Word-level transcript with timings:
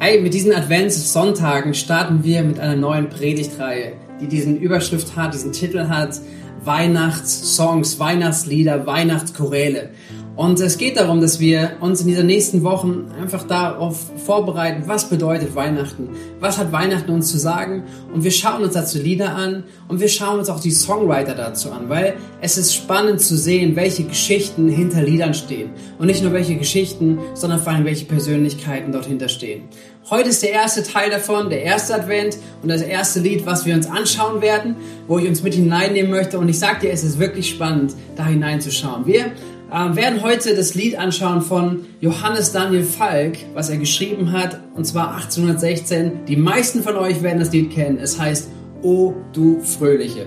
Hey, 0.00 0.20
mit 0.20 0.32
diesen 0.32 0.54
Adventssonntagen 0.54 1.74
starten 1.74 2.22
wir 2.22 2.44
mit 2.44 2.60
einer 2.60 2.76
neuen 2.76 3.08
Predigtreihe, 3.08 3.94
die 4.20 4.28
diesen 4.28 4.56
Überschrift 4.56 5.16
hat, 5.16 5.34
diesen 5.34 5.50
Titel 5.50 5.88
hat, 5.88 6.20
Weihnachtssongs, 6.64 7.98
Weihnachtslieder, 7.98 8.86
Weihnachtschoräle. 8.86 9.90
Und 10.38 10.60
es 10.60 10.78
geht 10.78 10.96
darum, 10.96 11.20
dass 11.20 11.40
wir 11.40 11.72
uns 11.80 12.02
in 12.02 12.06
dieser 12.06 12.22
nächsten 12.22 12.62
Wochen 12.62 13.10
einfach 13.20 13.42
darauf 13.42 13.98
vorbereiten, 14.24 14.84
was 14.86 15.10
bedeutet 15.10 15.56
Weihnachten, 15.56 16.10
was 16.38 16.58
hat 16.58 16.70
Weihnachten 16.70 17.10
uns 17.10 17.32
zu 17.32 17.38
sagen. 17.38 17.82
Und 18.14 18.22
wir 18.22 18.30
schauen 18.30 18.62
uns 18.62 18.74
dazu 18.74 18.98
Lieder 18.98 19.34
an 19.34 19.64
und 19.88 19.98
wir 19.98 20.06
schauen 20.06 20.38
uns 20.38 20.48
auch 20.48 20.60
die 20.60 20.70
Songwriter 20.70 21.34
dazu 21.34 21.72
an, 21.72 21.88
weil 21.88 22.14
es 22.40 22.56
ist 22.56 22.72
spannend 22.72 23.20
zu 23.20 23.36
sehen, 23.36 23.74
welche 23.74 24.04
Geschichten 24.04 24.68
hinter 24.68 25.02
Liedern 25.02 25.34
stehen. 25.34 25.70
Und 25.98 26.06
nicht 26.06 26.22
nur 26.22 26.32
welche 26.32 26.54
Geschichten, 26.54 27.18
sondern 27.34 27.58
vor 27.58 27.72
allem 27.72 27.84
welche 27.84 28.04
Persönlichkeiten 28.04 28.92
dort 28.92 29.06
hinterstehen. 29.06 29.62
Heute 30.08 30.28
ist 30.28 30.44
der 30.44 30.52
erste 30.52 30.84
Teil 30.84 31.10
davon, 31.10 31.50
der 31.50 31.64
erste 31.64 31.96
Advent 31.96 32.38
und 32.62 32.68
das 32.68 32.82
erste 32.82 33.18
Lied, 33.18 33.44
was 33.44 33.66
wir 33.66 33.74
uns 33.74 33.88
anschauen 33.88 34.40
werden, 34.40 34.76
wo 35.08 35.18
ich 35.18 35.28
uns 35.28 35.42
mit 35.42 35.54
hineinnehmen 35.54 36.12
möchte. 36.12 36.38
Und 36.38 36.48
ich 36.48 36.60
sage 36.60 36.82
dir, 36.82 36.92
es 36.92 37.02
ist 37.02 37.18
wirklich 37.18 37.50
spannend, 37.50 37.94
da 38.14 38.24
hineinzuschauen. 38.24 39.04
Wir 39.04 39.32
äh, 39.70 39.96
werden 39.96 40.22
heute 40.22 40.54
das 40.54 40.74
Lied 40.74 40.98
anschauen 40.98 41.42
von 41.42 41.86
Johannes 42.00 42.52
Daniel 42.52 42.84
Falk, 42.84 43.38
was 43.54 43.68
er 43.68 43.76
geschrieben 43.76 44.32
hat, 44.32 44.60
und 44.74 44.86
zwar 44.86 45.14
1816. 45.16 46.24
Die 46.26 46.36
meisten 46.36 46.82
von 46.82 46.96
euch 46.96 47.22
werden 47.22 47.38
das 47.38 47.52
Lied 47.52 47.70
kennen. 47.70 47.98
Es 47.98 48.18
heißt 48.18 48.48
O 48.82 49.14
du 49.32 49.60
Fröhliche. 49.60 50.26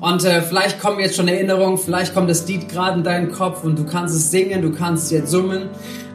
Und 0.00 0.24
äh, 0.24 0.42
vielleicht 0.42 0.80
kommen 0.80 1.00
jetzt 1.00 1.16
schon 1.16 1.26
Erinnerungen, 1.26 1.76
vielleicht 1.76 2.14
kommt 2.14 2.30
das 2.30 2.46
Lied 2.46 2.68
gerade 2.68 2.98
in 2.98 3.04
deinen 3.04 3.32
Kopf 3.32 3.64
und 3.64 3.78
du 3.78 3.84
kannst 3.84 4.14
es 4.14 4.30
singen, 4.30 4.62
du 4.62 4.70
kannst 4.70 5.06
es 5.06 5.10
jetzt 5.10 5.30
summen. 5.30 5.70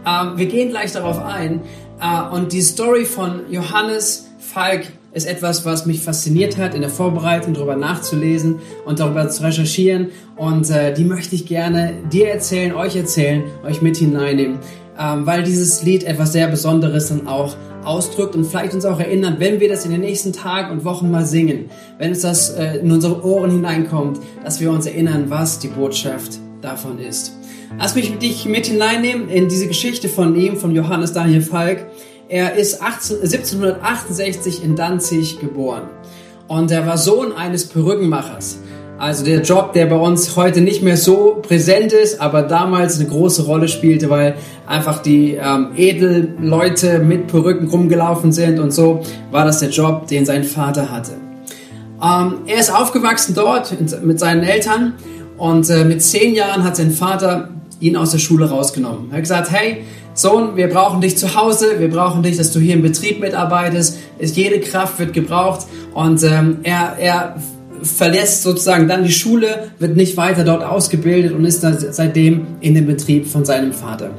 Ähm, 0.05 0.37
wir 0.37 0.45
gehen 0.45 0.69
gleich 0.69 0.93
darauf 0.93 1.19
ein. 1.19 1.61
Äh, 1.99 2.33
und 2.33 2.53
die 2.53 2.61
Story 2.61 3.03
von 3.03 3.41
Johannes 3.51 4.29
Falk 4.39 4.85
ist 5.13 5.27
etwas, 5.27 5.63
was 5.65 5.85
mich 5.85 6.01
fasziniert 6.01 6.57
hat 6.57 6.73
in 6.73 6.81
der 6.81 6.89
Vorbereitung, 6.89 7.53
darüber 7.53 7.75
nachzulesen 7.75 8.59
und 8.85 8.99
darüber 8.99 9.29
zu 9.29 9.43
recherchieren. 9.43 10.09
Und 10.35 10.69
äh, 10.69 10.93
die 10.93 11.05
möchte 11.05 11.35
ich 11.35 11.45
gerne 11.45 11.93
dir 12.11 12.29
erzählen, 12.29 12.73
euch 12.73 12.95
erzählen, 12.95 13.43
euch 13.63 13.81
mit 13.81 13.97
hineinnehmen, 13.97 14.59
ähm, 14.99 15.25
weil 15.25 15.43
dieses 15.43 15.83
Lied 15.83 16.03
etwas 16.03 16.33
sehr 16.33 16.47
Besonderes 16.47 17.09
dann 17.09 17.27
auch 17.27 17.55
ausdrückt 17.83 18.35
und 18.35 18.45
vielleicht 18.45 18.73
uns 18.73 18.85
auch 18.85 18.99
erinnert, 18.99 19.39
wenn 19.39 19.59
wir 19.59 19.69
das 19.69 19.85
in 19.85 19.91
den 19.91 20.01
nächsten 20.01 20.33
Tagen 20.33 20.71
und 20.71 20.85
Wochen 20.85 21.11
mal 21.11 21.25
singen, 21.25 21.65
wenn 21.97 22.11
uns 22.11 22.21
das 22.21 22.51
äh, 22.51 22.77
in 22.77 22.91
unsere 22.91 23.23
Ohren 23.23 23.51
hineinkommt, 23.51 24.19
dass 24.43 24.59
wir 24.59 24.71
uns 24.71 24.85
erinnern, 24.85 25.25
was 25.27 25.59
die 25.59 25.67
Botschaft 25.67 26.39
davon 26.61 26.97
ist. 26.97 27.33
Lass 27.77 27.95
mich 27.95 28.17
dich 28.19 28.45
mit 28.45 28.67
hineinnehmen 28.67 29.29
in 29.29 29.49
diese 29.49 29.67
Geschichte 29.67 30.07
von 30.07 30.35
ihm, 30.35 30.57
von 30.57 30.75
Johannes 30.75 31.11
Daniel 31.13 31.41
Falk. 31.41 31.87
Er 32.33 32.55
ist 32.55 32.81
18, 32.81 33.17
1768 33.17 34.63
in 34.63 34.75
Danzig 34.75 35.39
geboren 35.39 35.83
und 36.47 36.71
er 36.71 36.87
war 36.87 36.97
Sohn 36.97 37.31
eines 37.31 37.67
Perückenmachers. 37.67 38.57
Also 38.97 39.23
der 39.23 39.43
Job, 39.43 39.73
der 39.73 39.85
bei 39.85 39.97
uns 39.97 40.35
heute 40.35 40.61
nicht 40.61 40.81
mehr 40.81 40.97
so 40.97 41.37
präsent 41.43 41.93
ist, 41.93 42.19
aber 42.19 42.41
damals 42.41 42.99
eine 42.99 43.07
große 43.07 43.43
Rolle 43.43 43.67
spielte, 43.67 44.09
weil 44.09 44.33
einfach 44.65 45.03
die 45.03 45.35
ähm, 45.35 45.73
Edelleute 45.77 46.97
mit 46.97 47.27
Perücken 47.27 47.67
rumgelaufen 47.67 48.31
sind 48.31 48.57
und 48.57 48.71
so 48.71 49.01
war 49.29 49.45
das 49.45 49.59
der 49.59 49.69
Job, 49.69 50.07
den 50.07 50.25
sein 50.25 50.43
Vater 50.43 50.89
hatte. 50.89 51.11
Ähm, 52.01 52.37
er 52.47 52.59
ist 52.59 52.73
aufgewachsen 52.73 53.35
dort 53.35 53.75
mit 54.03 54.19
seinen 54.19 54.41
Eltern 54.41 54.93
und 55.37 55.69
äh, 55.69 55.85
mit 55.85 56.01
zehn 56.01 56.33
Jahren 56.33 56.63
hat 56.63 56.77
sein 56.77 56.89
Vater 56.89 57.49
ihn 57.83 57.95
aus 57.95 58.11
der 58.11 58.19
Schule 58.19 58.49
rausgenommen. 58.49 59.09
Er 59.11 59.17
hat 59.17 59.23
gesagt, 59.23 59.51
hey, 59.51 59.83
Sohn, 60.13 60.55
wir 60.55 60.69
brauchen 60.69 61.01
dich 61.01 61.17
zu 61.17 61.35
Hause, 61.35 61.79
wir 61.79 61.89
brauchen 61.89 62.23
dich, 62.23 62.37
dass 62.37 62.51
du 62.51 62.59
hier 62.59 62.75
im 62.75 62.81
Betrieb 62.81 63.19
mitarbeitest. 63.19 63.97
Jede 64.19 64.59
Kraft 64.59 64.99
wird 64.99 65.13
gebraucht 65.13 65.65
und 65.93 66.23
ähm, 66.23 66.59
er, 66.63 66.95
er 66.99 67.35
verlässt 67.81 68.43
sozusagen 68.43 68.87
dann 68.87 69.03
die 69.03 69.11
Schule, 69.11 69.71
wird 69.79 69.97
nicht 69.97 70.15
weiter 70.15 70.43
dort 70.43 70.63
ausgebildet 70.63 71.33
und 71.33 71.45
ist 71.45 71.63
dann 71.63 71.77
seitdem 71.77 72.47
in 72.61 72.75
dem 72.75 72.85
Betrieb 72.85 73.27
von 73.27 73.43
seinem 73.43 73.73
Vater. 73.73 74.11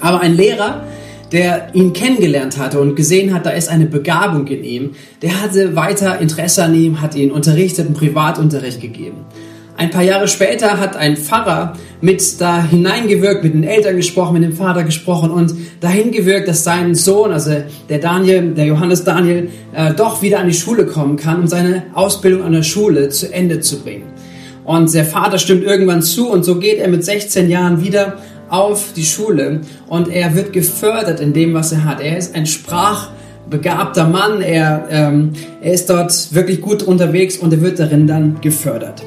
Aber 0.00 0.20
ein 0.20 0.34
Lehrer, 0.34 0.84
der 1.32 1.74
ihn 1.74 1.92
kennengelernt 1.92 2.58
hatte 2.58 2.80
und 2.80 2.96
gesehen 2.96 3.34
hat, 3.34 3.46
da 3.46 3.50
ist 3.50 3.68
eine 3.68 3.86
Begabung 3.86 4.46
in 4.46 4.64
ihm, 4.64 4.90
der 5.22 5.42
hatte 5.42 5.76
weiter 5.76 6.18
Interesse 6.20 6.64
an 6.64 6.74
ihm, 6.74 7.00
hat 7.00 7.14
ihn 7.14 7.30
unterrichtet, 7.30 7.86
einen 7.86 7.94
Privatunterricht 7.94 8.80
gegeben. 8.80 9.26
Ein 9.80 9.88
paar 9.88 10.02
Jahre 10.02 10.28
später 10.28 10.78
hat 10.78 10.94
ein 10.94 11.16
Pfarrer 11.16 11.72
mit 12.02 12.38
da 12.38 12.62
hineingewirkt, 12.62 13.42
mit 13.42 13.54
den 13.54 13.64
Eltern 13.64 13.96
gesprochen, 13.96 14.34
mit 14.34 14.42
dem 14.42 14.52
Vater 14.52 14.84
gesprochen 14.84 15.30
und 15.30 15.54
dahin 15.80 16.12
gewirkt, 16.12 16.48
dass 16.48 16.64
sein 16.64 16.94
Sohn, 16.94 17.32
also 17.32 17.52
der 17.88 17.98
Daniel, 17.98 18.50
der 18.50 18.66
Johannes 18.66 19.04
Daniel, 19.04 19.48
äh, 19.72 19.94
doch 19.94 20.20
wieder 20.20 20.40
an 20.40 20.48
die 20.48 20.52
Schule 20.52 20.84
kommen 20.84 21.16
kann, 21.16 21.40
um 21.40 21.46
seine 21.46 21.84
Ausbildung 21.94 22.42
an 22.42 22.52
der 22.52 22.62
Schule 22.62 23.08
zu 23.08 23.32
Ende 23.32 23.60
zu 23.60 23.80
bringen. 23.80 24.02
Und 24.66 24.92
der 24.92 25.06
Vater 25.06 25.38
stimmt 25.38 25.64
irgendwann 25.64 26.02
zu 26.02 26.28
und 26.28 26.44
so 26.44 26.56
geht 26.56 26.78
er 26.78 26.88
mit 26.88 27.02
16 27.02 27.48
Jahren 27.48 27.82
wieder 27.82 28.18
auf 28.50 28.92
die 28.94 29.06
Schule 29.06 29.62
und 29.88 30.10
er 30.10 30.34
wird 30.34 30.52
gefördert 30.52 31.20
in 31.20 31.32
dem, 31.32 31.54
was 31.54 31.72
er 31.72 31.86
hat. 31.86 32.02
Er 32.02 32.18
ist 32.18 32.34
ein 32.34 32.44
sprachbegabter 32.44 34.06
Mann, 34.06 34.42
er, 34.42 34.88
ähm, 34.90 35.30
er 35.62 35.72
ist 35.72 35.88
dort 35.88 36.34
wirklich 36.34 36.60
gut 36.60 36.82
unterwegs 36.82 37.38
und 37.38 37.50
er 37.54 37.62
wird 37.62 37.78
darin 37.78 38.06
dann 38.06 38.42
gefördert. 38.42 39.02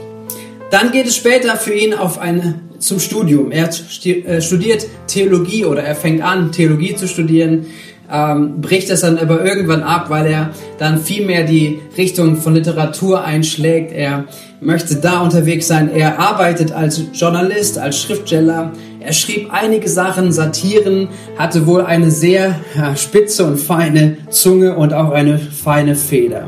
Dann 0.73 0.91
geht 0.91 1.05
es 1.05 1.15
später 1.15 1.55
für 1.55 1.75
ihn 1.75 1.93
auf 1.93 2.17
eine, 2.17 2.55
zum 2.79 2.99
Studium. 2.99 3.51
Er 3.51 3.69
äh, 3.69 4.41
studiert 4.41 4.87
Theologie 5.05 5.65
oder 5.65 5.83
er 5.83 5.93
fängt 5.93 6.23
an, 6.23 6.51
Theologie 6.51 6.95
zu 6.95 7.07
studieren, 7.07 7.67
ähm, 8.11 8.59
bricht 8.59 8.89
das 8.89 9.01
dann 9.01 9.19
aber 9.19 9.45
irgendwann 9.45 9.83
ab, 9.83 10.09
weil 10.09 10.25
er 10.25 10.49
dann 10.79 10.99
viel 10.99 11.27
mehr 11.27 11.43
die 11.43 11.79
Richtung 11.95 12.37
von 12.37 12.55
Literatur 12.55 13.23
einschlägt. 13.23 13.91
Er 13.91 14.25
möchte 14.61 14.95
da 14.95 15.19
unterwegs 15.19 15.67
sein. 15.67 15.91
Er 15.93 16.17
arbeitet 16.17 16.71
als 16.71 17.03
Journalist, 17.13 17.77
als 17.77 18.01
Schriftsteller. 18.01 18.71
Er 18.99 19.13
schrieb 19.13 19.53
einige 19.53 19.87
Sachen, 19.87 20.31
Satiren, 20.31 21.07
hatte 21.37 21.67
wohl 21.67 21.83
eine 21.83 22.09
sehr 22.09 22.59
ja, 22.75 22.95
spitze 22.95 23.45
und 23.45 23.57
feine 23.57 24.17
Zunge 24.31 24.75
und 24.75 24.91
auch 24.91 25.11
eine 25.11 25.37
feine 25.37 25.95
Feder. 25.95 26.47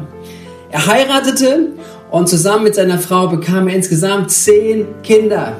Er 0.71 0.87
heiratete 0.87 1.73
und 2.15 2.29
zusammen 2.29 2.63
mit 2.63 2.75
seiner 2.75 2.97
Frau 2.97 3.27
bekam 3.27 3.67
er 3.67 3.75
insgesamt 3.75 4.31
zehn 4.31 4.87
Kinder. 5.03 5.57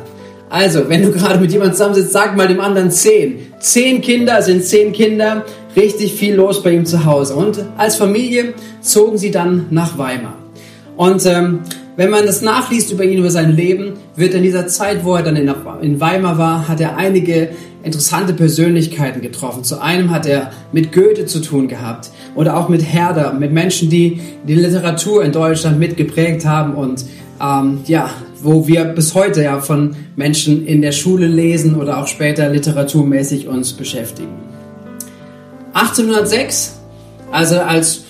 Also, 0.49 0.87
wenn 0.87 1.01
du 1.01 1.11
gerade 1.11 1.37
mit 1.37 1.51
jemandem 1.51 1.73
zusammensitzt, 1.73 2.13
sag 2.13 2.37
mal 2.37 2.47
dem 2.47 2.61
anderen 2.61 2.91
zehn. 2.91 3.39
Zehn 3.59 3.99
Kinder 3.99 4.41
sind 4.41 4.63
zehn 4.63 4.93
Kinder. 4.93 5.43
Richtig 5.75 6.13
viel 6.13 6.35
los 6.35 6.63
bei 6.63 6.71
ihm 6.71 6.85
zu 6.85 7.03
Hause. 7.03 7.35
Und 7.35 7.61
als 7.75 7.97
Familie 7.97 8.53
zogen 8.79 9.17
sie 9.17 9.31
dann 9.31 9.65
nach 9.69 9.97
Weimar. 9.97 10.37
Und 10.95 11.25
ähm, 11.25 11.59
wenn 11.97 12.09
man 12.09 12.25
das 12.25 12.41
nachliest 12.41 12.89
über 12.89 13.03
ihn, 13.03 13.17
über 13.17 13.31
sein 13.31 13.53
Leben, 13.53 13.95
wird 14.15 14.33
in 14.33 14.41
dieser 14.41 14.67
Zeit, 14.67 15.03
wo 15.03 15.13
er 15.15 15.23
dann 15.23 15.35
in, 15.35 15.53
in 15.81 15.99
Weimar 15.99 16.37
war, 16.37 16.69
hat 16.69 16.79
er 16.79 16.95
einige 16.95 17.49
interessante 17.85 18.33
Persönlichkeiten 18.33 19.21
getroffen. 19.21 19.63
Zu 19.63 19.79
einem 19.79 20.09
hat 20.09 20.25
er 20.25 20.51
mit 20.71 20.91
Goethe 20.91 21.27
zu 21.27 21.39
tun 21.39 21.67
gehabt 21.67 22.09
oder 22.33 22.57
auch 22.57 22.67
mit 22.67 22.81
Herder, 22.81 23.33
mit 23.33 23.53
Menschen, 23.53 23.89
die 23.89 24.19
die 24.47 24.55
Literatur 24.55 25.23
in 25.23 25.31
Deutschland 25.31 25.79
mitgeprägt 25.79 26.45
haben 26.45 26.73
und 26.73 27.05
ähm, 27.41 27.79
ja, 27.85 28.09
wo 28.41 28.67
wir 28.67 28.85
bis 28.85 29.13
heute 29.13 29.43
ja 29.43 29.59
von 29.59 29.95
Menschen 30.15 30.65
in 30.65 30.81
der 30.81 30.93
Schule 30.93 31.27
lesen 31.27 31.75
oder 31.75 31.99
auch 31.99 32.07
später 32.07 32.49
literaturmäßig 32.49 33.47
uns 33.47 33.73
beschäftigen. 33.73 34.33
1806, 35.73 36.79
also 37.31 37.59
als 37.59 38.05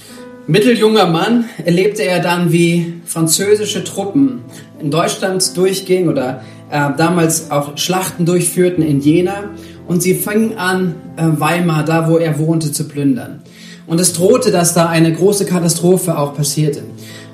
mitteljunger 0.47 1.07
Mann, 1.07 1.45
erlebte 1.65 2.03
er 2.03 2.21
dann, 2.21 2.51
wie 2.51 2.93
französische 3.05 3.83
Truppen 3.83 4.43
in 4.79 4.91
Deutschland 4.91 5.57
durchgingen 5.57 6.09
oder 6.09 6.43
äh, 6.69 6.89
damals 6.97 7.51
auch 7.51 7.77
Schlachten 7.77 8.25
durchführten 8.25 8.83
in 8.83 8.99
Jena 8.99 9.51
und 9.87 10.01
sie 10.01 10.15
fingen 10.15 10.57
an, 10.57 10.95
äh, 11.15 11.23
Weimar, 11.39 11.85
da 11.85 12.09
wo 12.09 12.17
er 12.17 12.39
wohnte, 12.39 12.71
zu 12.71 12.87
plündern. 12.87 13.41
Und 13.87 14.01
es 14.01 14.13
drohte, 14.13 14.51
dass 14.51 14.73
da 14.73 14.87
eine 14.87 15.13
große 15.13 15.45
Katastrophe 15.45 16.17
auch 16.17 16.35
passierte. 16.35 16.81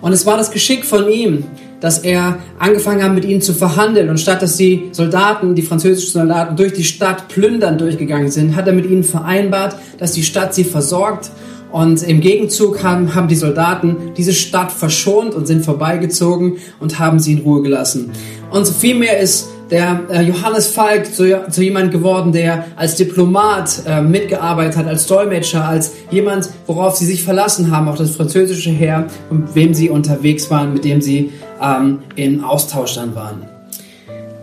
Und 0.02 0.12
es 0.12 0.26
war 0.26 0.38
das 0.38 0.52
Geschick 0.52 0.84
von 0.84 1.08
ihm, 1.10 1.46
dass 1.80 2.00
er 2.00 2.40
angefangen 2.60 3.04
hat, 3.04 3.14
mit 3.14 3.26
ihnen 3.26 3.42
zu 3.42 3.54
verhandeln. 3.54 4.10
Und 4.10 4.20
statt 4.20 4.42
dass 4.42 4.58
die 4.58 4.90
Soldaten, 4.92 5.56
die 5.56 5.62
französischen 5.62 6.12
Soldaten, 6.12 6.56
durch 6.56 6.74
die 6.74 6.84
Stadt 6.84 7.28
plündern 7.28 7.78
durchgegangen 7.78 8.32
sind, 8.32 8.56
hat 8.56 8.68
er 8.68 8.74
mit 8.74 8.90
ihnen 8.90 9.04
vereinbart, 9.04 9.76
dass 9.98 10.12
die 10.12 10.24
Stadt 10.24 10.54
sie 10.54 10.64
versorgt. 10.64 11.32
Und 11.72 12.04
im 12.04 12.20
Gegenzug 12.20 12.84
haben, 12.84 13.16
haben 13.16 13.28
die 13.28 13.36
Soldaten 13.36 14.12
diese 14.18 14.34
Stadt 14.34 14.72
verschont 14.72 15.34
und 15.34 15.48
sind 15.48 15.64
vorbeigezogen 15.64 16.58
und 16.80 17.00
haben 17.00 17.20
sie 17.20 17.34
in 17.34 17.40
Ruhe 17.40 17.62
gelassen. 17.62 18.12
Und 18.52 18.68
vielmehr 18.68 19.20
ist 19.20 19.48
der 19.70 20.02
äh, 20.12 20.22
Johannes 20.22 20.68
Falk 20.68 21.14
zu, 21.16 21.50
zu 21.50 21.64
jemand 21.64 21.92
geworden, 21.92 22.34
der 22.34 22.66
als 22.76 22.98
Diplomat 22.98 23.84
äh, 23.88 24.02
mitgearbeitet 24.02 24.76
hat, 24.76 24.88
als 24.88 25.08
Dolmetscher, 25.08 25.66
als 25.66 25.94
jemand, 26.12 26.50
worauf 26.68 26.98
sie 26.98 27.06
sich 27.06 27.24
verlassen 27.24 27.72
haben, 27.72 27.88
auch 27.88 27.96
das 27.96 28.12
französische 28.12 28.70
Heer, 28.70 29.08
mit 29.30 29.56
wem 29.56 29.74
sie 29.74 29.90
unterwegs 29.90 30.52
waren, 30.52 30.74
mit 30.74 30.84
dem 30.84 31.02
sie 31.02 31.32
ähm, 31.62 32.00
in 32.16 32.44
Austausch 32.44 32.96
dann 32.96 33.16
waren. 33.16 33.44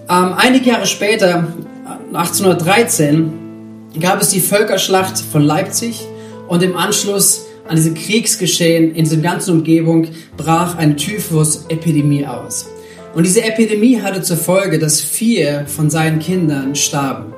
Ähm, 0.08 0.32
einige 0.38 0.70
Jahre 0.70 0.86
später, 0.86 1.48
1813, 2.14 3.32
gab 4.00 4.22
es 4.22 4.30
die 4.30 4.40
Völkerschlacht 4.40 5.18
von 5.18 5.42
Leipzig 5.42 6.06
Und 6.48 6.62
im 6.62 6.76
Anschluss 6.76 7.46
an 7.68 7.76
diese 7.76 7.94
Kriegsgeschehen 7.94 8.94
in 8.94 9.04
dieser 9.04 9.18
ganzen 9.18 9.58
Umgebung 9.58 10.08
brach 10.36 10.76
eine 10.76 10.96
Typhus-Epidemie 10.96 12.26
aus. 12.26 12.66
Und 13.14 13.24
diese 13.24 13.42
Epidemie 13.42 14.00
hatte 14.00 14.22
zur 14.22 14.36
Folge, 14.36 14.78
dass 14.78 15.00
vier 15.00 15.64
von 15.66 15.90
seinen 15.90 16.18
Kindern 16.18 16.74
starben. 16.74 17.34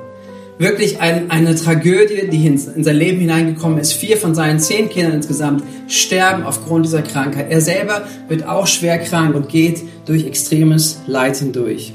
Wirklich 0.57 1.01
ein, 1.01 1.31
eine 1.31 1.55
Tragödie, 1.55 2.29
die 2.31 2.45
in, 2.45 2.53
in 2.75 2.83
sein 2.83 2.95
Leben 2.95 3.19
hineingekommen 3.19 3.79
ist. 3.79 3.93
Vier 3.93 4.15
von 4.17 4.35
seinen 4.35 4.59
zehn 4.59 4.89
Kindern 4.89 5.13
insgesamt 5.13 5.63
sterben 5.87 6.43
aufgrund 6.43 6.85
dieser 6.85 7.01
Krankheit. 7.01 7.47
Er 7.49 7.61
selber 7.61 8.03
wird 8.27 8.45
auch 8.47 8.67
schwer 8.67 8.99
krank 8.99 9.33
und 9.33 9.49
geht 9.49 9.81
durch 10.05 10.25
extremes 10.25 10.99
Leid 11.07 11.37
hindurch. 11.37 11.93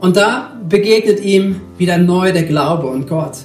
Und 0.00 0.16
da 0.16 0.56
begegnet 0.68 1.24
ihm 1.24 1.60
wieder 1.76 1.98
neu 1.98 2.32
der 2.32 2.44
Glaube 2.44 2.86
und 2.86 3.08
Gott. 3.08 3.38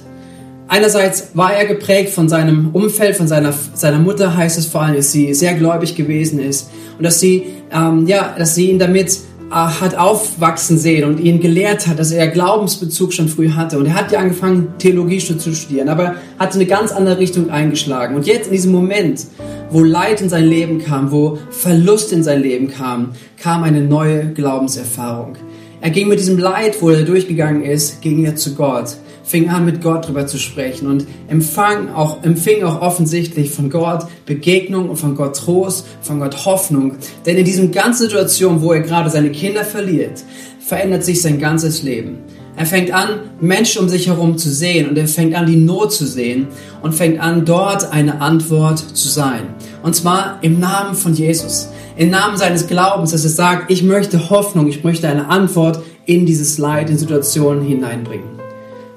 Einerseits 0.70 1.30
war 1.32 1.54
er 1.54 1.64
geprägt 1.64 2.10
von 2.10 2.28
seinem 2.28 2.70
Umfeld, 2.74 3.16
von 3.16 3.26
seiner, 3.26 3.54
seiner 3.72 3.98
Mutter 3.98 4.36
heißt 4.36 4.58
es 4.58 4.66
vor 4.66 4.82
allem, 4.82 4.96
dass 4.96 5.10
sie 5.10 5.32
sehr 5.32 5.54
gläubig 5.54 5.94
gewesen 5.94 6.38
ist 6.38 6.70
und 6.98 7.04
dass 7.04 7.20
sie, 7.20 7.46
ähm, 7.72 8.06
ja, 8.06 8.34
dass 8.38 8.54
sie 8.54 8.70
ihn 8.70 8.78
damit 8.78 9.18
äh, 9.50 9.54
hat 9.54 9.96
aufwachsen 9.96 10.76
sehen 10.76 11.04
und 11.04 11.20
ihn 11.20 11.40
gelehrt 11.40 11.86
hat, 11.86 11.98
dass 11.98 12.12
er 12.12 12.28
Glaubensbezug 12.28 13.14
schon 13.14 13.28
früh 13.28 13.52
hatte. 13.52 13.78
Und 13.78 13.86
er 13.86 13.94
hat 13.94 14.12
ja 14.12 14.18
angefangen, 14.18 14.74
Theologie 14.78 15.18
zu 15.20 15.54
studieren, 15.54 15.88
aber 15.88 16.16
hatte 16.38 16.56
eine 16.56 16.66
ganz 16.66 16.92
andere 16.92 17.18
Richtung 17.18 17.48
eingeschlagen. 17.48 18.14
Und 18.14 18.26
jetzt 18.26 18.48
in 18.48 18.52
diesem 18.52 18.72
Moment, 18.72 19.24
wo 19.70 19.82
Leid 19.82 20.20
in 20.20 20.28
sein 20.28 20.44
Leben 20.44 20.80
kam, 20.80 21.10
wo 21.10 21.38
Verlust 21.48 22.12
in 22.12 22.22
sein 22.22 22.42
Leben 22.42 22.68
kam, 22.68 23.12
kam 23.42 23.62
eine 23.62 23.80
neue 23.80 24.34
Glaubenserfahrung. 24.34 25.36
Er 25.80 25.90
ging 25.90 26.08
mit 26.08 26.18
diesem 26.18 26.36
Leid, 26.36 26.76
wo 26.82 26.90
er 26.90 27.04
durchgegangen 27.04 27.62
ist, 27.62 28.02
ging 28.02 28.22
er 28.26 28.36
zu 28.36 28.54
Gott 28.54 28.96
fing 29.28 29.50
an, 29.50 29.66
mit 29.66 29.82
Gott 29.82 30.08
drüber 30.08 30.26
zu 30.26 30.38
sprechen 30.38 30.88
und 30.88 31.06
empfang 31.28 31.92
auch, 31.92 32.22
empfing 32.22 32.62
auch 32.64 32.80
offensichtlich 32.80 33.50
von 33.50 33.68
Gott 33.68 34.06
Begegnung 34.24 34.88
und 34.88 34.96
von 34.96 35.14
Gott 35.14 35.36
Trost, 35.36 35.86
von 36.00 36.18
Gott 36.18 36.46
Hoffnung. 36.46 36.94
Denn 37.26 37.36
in 37.36 37.44
diesem 37.44 37.70
ganzen 37.70 38.04
Situation, 38.04 38.62
wo 38.62 38.72
er 38.72 38.80
gerade 38.80 39.10
seine 39.10 39.30
Kinder 39.30 39.64
verliert, 39.64 40.24
verändert 40.60 41.04
sich 41.04 41.20
sein 41.20 41.38
ganzes 41.38 41.82
Leben. 41.82 42.20
Er 42.56 42.64
fängt 42.64 42.90
an, 42.90 43.20
Menschen 43.38 43.82
um 43.82 43.88
sich 43.90 44.08
herum 44.08 44.38
zu 44.38 44.50
sehen 44.50 44.88
und 44.88 44.96
er 44.96 45.06
fängt 45.06 45.34
an, 45.34 45.44
die 45.44 45.56
Not 45.56 45.92
zu 45.92 46.06
sehen 46.06 46.48
und 46.82 46.94
fängt 46.94 47.20
an, 47.20 47.44
dort 47.44 47.92
eine 47.92 48.22
Antwort 48.22 48.78
zu 48.78 49.08
sein. 49.08 49.42
Und 49.82 49.94
zwar 49.94 50.38
im 50.40 50.58
Namen 50.58 50.94
von 50.94 51.12
Jesus. 51.12 51.68
Im 51.98 52.08
Namen 52.10 52.38
seines 52.38 52.66
Glaubens, 52.66 53.10
dass 53.10 53.24
er 53.24 53.30
sagt, 53.30 53.70
ich 53.70 53.82
möchte 53.82 54.30
Hoffnung, 54.30 54.68
ich 54.68 54.84
möchte 54.84 55.06
eine 55.06 55.28
Antwort 55.28 55.82
in 56.06 56.24
dieses 56.24 56.56
Leid, 56.56 56.88
in 56.88 56.96
Situationen 56.96 57.62
hineinbringen. 57.62 58.38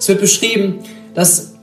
Es 0.01 0.07
wird 0.07 0.19
beschrieben, 0.19 0.79
dass 1.13 1.53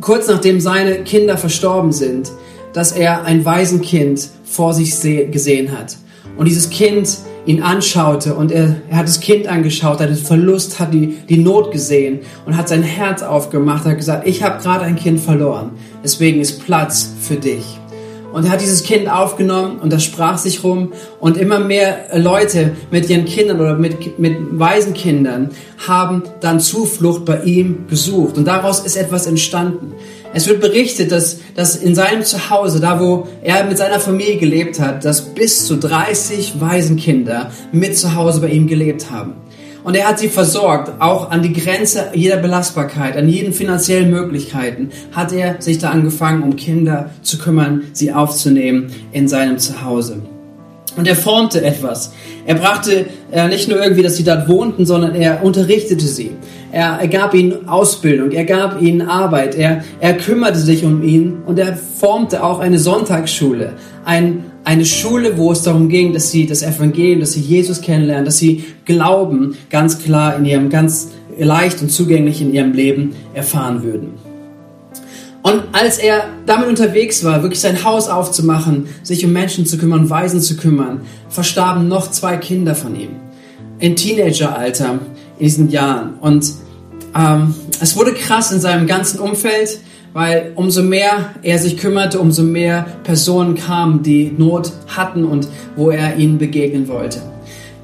kurz 0.00 0.26
nachdem 0.26 0.58
seine 0.58 1.04
Kinder 1.04 1.36
verstorben 1.36 1.92
sind, 1.92 2.32
dass 2.72 2.92
er 2.92 3.26
ein 3.26 3.44
Waisenkind 3.44 4.30
vor 4.42 4.72
sich 4.72 4.98
gesehen 5.30 5.78
hat. 5.78 5.98
Und 6.38 6.48
dieses 6.48 6.70
Kind 6.70 7.18
ihn 7.44 7.62
anschaute 7.62 8.36
und 8.36 8.52
er, 8.52 8.76
er 8.88 8.96
hat 8.96 9.06
das 9.06 9.20
Kind 9.20 9.48
angeschaut, 9.48 10.00
hat 10.00 10.08
den 10.08 10.16
Verlust, 10.16 10.80
hat 10.80 10.94
die, 10.94 11.18
die 11.28 11.36
Not 11.36 11.72
gesehen 11.72 12.20
und 12.46 12.56
hat 12.56 12.70
sein 12.70 12.82
Herz 12.82 13.20
aufgemacht, 13.20 13.84
hat 13.84 13.98
gesagt, 13.98 14.26
ich 14.26 14.42
habe 14.42 14.62
gerade 14.62 14.86
ein 14.86 14.96
Kind 14.96 15.20
verloren, 15.20 15.72
deswegen 16.02 16.40
ist 16.40 16.64
Platz 16.64 17.10
für 17.20 17.36
dich. 17.36 17.78
Und 18.34 18.44
er 18.44 18.50
hat 18.50 18.60
dieses 18.60 18.82
Kind 18.82 19.08
aufgenommen 19.08 19.78
und 19.78 19.92
das 19.92 20.02
sprach 20.02 20.38
sich 20.38 20.64
rum. 20.64 20.92
Und 21.20 21.36
immer 21.36 21.60
mehr 21.60 22.06
Leute 22.14 22.72
mit 22.90 23.08
ihren 23.08 23.26
Kindern 23.26 23.60
oder 23.60 23.76
mit, 23.76 24.18
mit 24.18 24.36
Waisenkindern 24.58 25.50
haben 25.86 26.24
dann 26.40 26.58
Zuflucht 26.58 27.24
bei 27.24 27.42
ihm 27.44 27.86
gesucht. 27.88 28.36
Und 28.36 28.46
daraus 28.46 28.80
ist 28.80 28.96
etwas 28.96 29.28
entstanden. 29.28 29.92
Es 30.32 30.48
wird 30.48 30.60
berichtet, 30.60 31.12
dass, 31.12 31.38
dass 31.54 31.76
in 31.76 31.94
seinem 31.94 32.24
Zuhause, 32.24 32.80
da 32.80 32.98
wo 32.98 33.28
er 33.44 33.64
mit 33.66 33.78
seiner 33.78 34.00
Familie 34.00 34.38
gelebt 34.38 34.80
hat, 34.80 35.04
dass 35.04 35.32
bis 35.32 35.66
zu 35.66 35.76
30 35.76 36.60
Waisenkinder 36.60 37.52
mit 37.70 37.96
zu 37.96 38.16
Hause 38.16 38.40
bei 38.40 38.48
ihm 38.48 38.66
gelebt 38.66 39.12
haben. 39.12 39.34
Und 39.84 39.94
er 39.94 40.08
hat 40.08 40.18
sie 40.18 40.28
versorgt, 40.28 41.00
auch 41.00 41.30
an 41.30 41.42
die 41.42 41.52
Grenze 41.52 42.10
jeder 42.14 42.38
Belastbarkeit, 42.38 43.16
an 43.16 43.28
jeden 43.28 43.52
finanziellen 43.52 44.10
Möglichkeiten, 44.10 44.90
hat 45.12 45.32
er 45.32 45.60
sich 45.60 45.78
da 45.78 45.90
angefangen, 45.90 46.42
um 46.42 46.56
Kinder 46.56 47.10
zu 47.22 47.38
kümmern, 47.38 47.84
sie 47.92 48.12
aufzunehmen 48.12 48.90
in 49.12 49.28
seinem 49.28 49.58
Zuhause. 49.58 50.22
Und 50.96 51.08
er 51.08 51.16
formte 51.16 51.64
etwas. 51.64 52.12
Er 52.46 52.54
brachte 52.54 53.06
äh, 53.32 53.48
nicht 53.48 53.68
nur 53.68 53.82
irgendwie, 53.82 54.02
dass 54.02 54.16
sie 54.16 54.24
dort 54.24 54.48
wohnten, 54.48 54.86
sondern 54.86 55.14
er 55.14 55.42
unterrichtete 55.42 56.06
sie. 56.06 56.32
Er, 56.70 56.98
er 57.00 57.08
gab 57.08 57.34
ihnen 57.34 57.68
Ausbildung, 57.68 58.32
er 58.32 58.44
gab 58.44 58.80
ihnen 58.82 59.02
Arbeit, 59.02 59.54
er, 59.54 59.84
er 60.00 60.14
kümmerte 60.14 60.58
sich 60.58 60.84
um 60.84 61.02
ihn 61.02 61.38
und 61.46 61.58
er 61.58 61.76
formte 61.76 62.42
auch 62.42 62.58
eine 62.58 62.78
Sonntagsschule, 62.78 63.74
ein, 64.04 64.44
eine 64.64 64.84
Schule, 64.84 65.38
wo 65.38 65.52
es 65.52 65.62
darum 65.62 65.88
ging, 65.88 66.12
dass 66.12 66.30
sie 66.30 66.46
das 66.46 66.62
Evangelium, 66.62 67.20
dass 67.20 67.32
sie 67.32 67.40
Jesus 67.40 67.80
kennenlernen, 67.80 68.24
dass 68.24 68.38
sie 68.38 68.64
Glauben 68.84 69.56
ganz 69.70 70.00
klar 70.00 70.36
in 70.36 70.44
ihrem, 70.44 70.68
ganz 70.68 71.10
leicht 71.38 71.80
und 71.80 71.90
zugänglich 71.90 72.40
in 72.40 72.52
ihrem 72.52 72.72
Leben 72.72 73.14
erfahren 73.34 73.82
würden. 73.82 74.33
Und 75.44 75.62
als 75.70 75.98
er 75.98 76.24
damit 76.46 76.68
unterwegs 76.68 77.22
war, 77.22 77.42
wirklich 77.42 77.60
sein 77.60 77.84
Haus 77.84 78.08
aufzumachen, 78.08 78.88
sich 79.04 79.24
um 79.24 79.32
Menschen 79.32 79.66
zu 79.66 79.78
kümmern, 79.78 80.10
Waisen 80.10 80.40
zu 80.40 80.56
kümmern, 80.56 81.02
verstarben 81.28 81.86
noch 81.86 82.10
zwei 82.10 82.36
Kinder 82.36 82.74
von 82.74 82.98
ihm. 82.98 83.10
In 83.78 83.94
Teenageralter, 83.94 84.98
in 85.38 85.44
diesen 85.44 85.70
Jahren. 85.70 86.14
Und 86.14 86.50
ähm, 87.14 87.54
es 87.80 87.96
wurde 87.96 88.14
krass 88.14 88.50
in 88.50 88.60
seinem 88.60 88.88
ganzen 88.88 89.20
Umfeld 89.20 89.78
weil 90.14 90.52
umso 90.54 90.82
mehr 90.82 91.34
er 91.42 91.58
sich 91.58 91.76
kümmerte, 91.76 92.20
umso 92.20 92.44
mehr 92.44 92.86
Personen 93.02 93.56
kamen, 93.56 94.02
die 94.02 94.32
Not 94.38 94.72
hatten 94.86 95.24
und 95.24 95.48
wo 95.76 95.90
er 95.90 96.16
ihnen 96.16 96.38
begegnen 96.38 96.88
wollte. 96.88 97.20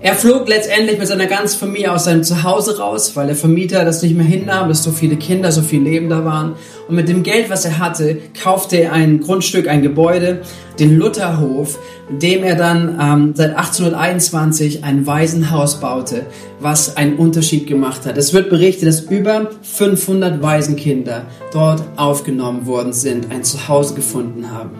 Er 0.03 0.15
flog 0.15 0.49
letztendlich 0.49 0.99
mit 0.99 1.09
seiner 1.09 1.27
ganzen 1.27 1.59
Familie 1.59 1.93
aus 1.93 2.05
seinem 2.05 2.25
Zuhause 2.25 2.79
raus, 2.79 3.17
weil 3.17 3.27
der 3.27 3.37
Vermieter 3.37 3.85
das 3.85 4.01
nicht 4.01 4.17
mehr 4.17 4.25
hinnahm, 4.25 4.71
dass 4.71 4.83
so 4.83 4.93
viele 4.93 5.17
Kinder, 5.17 5.53
so 5.53 5.61
viel 5.61 5.83
Leben 5.83 6.09
da 6.09 6.25
waren. 6.25 6.55
Und 6.89 6.95
mit 6.97 7.11
dem 7.11 7.23
Geld, 7.23 7.51
was 7.51 7.67
er 7.67 7.79
hatte, 7.79 8.17
kaufte 8.43 8.79
er 8.81 8.95
ein 8.95 9.21
Grundstück, 9.21 9.69
ein 9.69 9.83
Gebäude, 9.83 10.41
den 10.79 10.97
Lutherhof, 10.97 11.79
dem 12.09 12.43
er 12.43 12.55
dann 12.55 12.99
ähm, 12.99 13.35
seit 13.37 13.51
1821 13.51 14.85
ein 14.85 15.07
Waisenhaus 15.07 15.81
baute, 15.81 16.25
was 16.61 16.97
einen 16.97 17.17
Unterschied 17.17 17.67
gemacht 17.67 18.07
hat. 18.07 18.17
Es 18.17 18.33
wird 18.33 18.49
berichtet, 18.49 18.89
dass 18.89 19.01
über 19.01 19.51
500 19.61 20.43
Waisenkinder 20.43 21.27
dort 21.53 21.83
aufgenommen 21.97 22.65
worden 22.65 22.95
sind, 22.95 23.31
ein 23.31 23.45
Zuhause 23.45 23.93
gefunden 23.93 24.51
haben. 24.51 24.71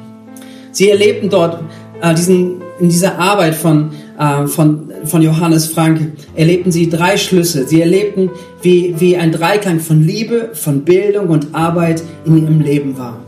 Sie 0.73 0.89
erlebten 0.89 1.29
dort 1.29 1.63
äh, 2.01 2.15
diesen, 2.15 2.63
in 2.79 2.89
dieser 2.89 3.19
Arbeit 3.19 3.55
von, 3.55 3.91
äh, 4.21 4.47
von, 4.47 4.93
von 5.05 5.23
Johannes 5.23 5.67
Frank, 5.67 6.13
erlebten 6.37 6.71
sie 6.71 6.91
drei 6.91 7.17
Schlüsse. 7.17 7.67
Sie 7.67 7.81
erlebten, 7.81 8.31
wie, 8.63 8.95
wie 8.99 9.17
ein 9.17 9.33
Dreiklang 9.33 9.81
von 9.81 10.03
Liebe, 10.03 10.51
von 10.53 10.85
Bildung 10.85 11.29
und 11.29 11.55
Arbeit 11.55 12.03
in 12.27 12.37
ihrem 12.37 12.61
Leben 12.61 12.99
war. 12.99 13.19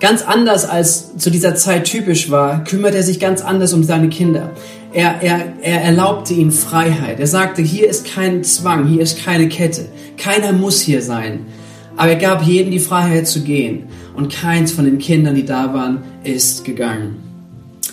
Ganz 0.00 0.22
anders 0.22 0.64
als 0.64 1.16
zu 1.18 1.30
dieser 1.30 1.54
Zeit 1.54 1.84
typisch 1.84 2.30
war, 2.30 2.64
kümmert 2.64 2.94
er 2.94 3.02
sich 3.02 3.20
ganz 3.20 3.42
anders 3.42 3.72
um 3.74 3.84
seine 3.84 4.08
Kinder. 4.08 4.50
Er, 4.92 5.22
er, 5.22 5.52
er 5.62 5.82
erlaubte 5.82 6.34
ihnen 6.34 6.50
Freiheit. 6.50 7.20
Er 7.20 7.26
sagte, 7.26 7.62
hier 7.62 7.88
ist 7.88 8.06
kein 8.06 8.42
Zwang, 8.42 8.88
hier 8.88 9.02
ist 9.02 9.22
keine 9.22 9.48
Kette. 9.48 9.86
Keiner 10.16 10.52
muss 10.52 10.80
hier 10.80 11.02
sein. 11.02 11.46
Aber 11.96 12.08
er 12.08 12.16
gab 12.16 12.42
jedem 12.42 12.72
die 12.72 12.80
Freiheit 12.80 13.28
zu 13.28 13.42
gehen. 13.42 13.84
Und 14.16 14.32
keins 14.32 14.72
von 14.72 14.86
den 14.86 14.98
Kindern, 14.98 15.34
die 15.34 15.44
da 15.44 15.72
waren, 15.74 15.98
ist 16.24 16.64
gegangen. 16.64 17.29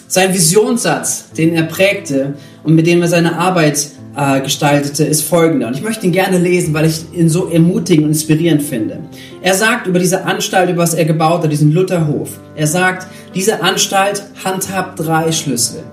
Sein 0.10 0.34
Visionssatz, 0.34 1.32
den 1.38 1.54
er 1.54 1.64
prägte 1.64 2.36
und 2.64 2.76
mit 2.76 2.88
dem 2.88 3.02
er 3.02 3.10
seine 3.10 3.38
Arbeit 3.38 3.90
äh, 4.16 4.40
gestaltete, 4.40 5.04
ist 5.04 5.24
folgender. 5.24 5.68
Und 5.68 5.76
ich 5.76 5.84
möchte 5.84 6.06
ihn 6.06 6.14
gerne 6.14 6.38
lesen, 6.38 6.74
weil 6.74 6.86
ich 6.86 7.02
ihn 7.14 7.28
so 7.28 7.50
ermutigend 7.50 8.06
und 8.06 8.12
inspirierend 8.12 8.64
finde. 8.64 9.00
Er 9.42 9.54
sagt 9.54 9.86
über 9.86 10.00
diese 10.00 10.24
Anstalt, 10.24 10.70
über 10.70 10.84
was 10.84 10.94
er 10.94 11.04
gebaut 11.04 11.44
hat, 11.44 11.52
diesen 11.52 11.74
Lutherhof. 11.74 12.30
Er 12.56 12.68
sagt, 12.68 13.08
diese 13.36 13.62
Anstalt 13.62 14.24
handhabt 14.46 14.98
drei 15.00 15.34
Schlüssel. 15.34 15.84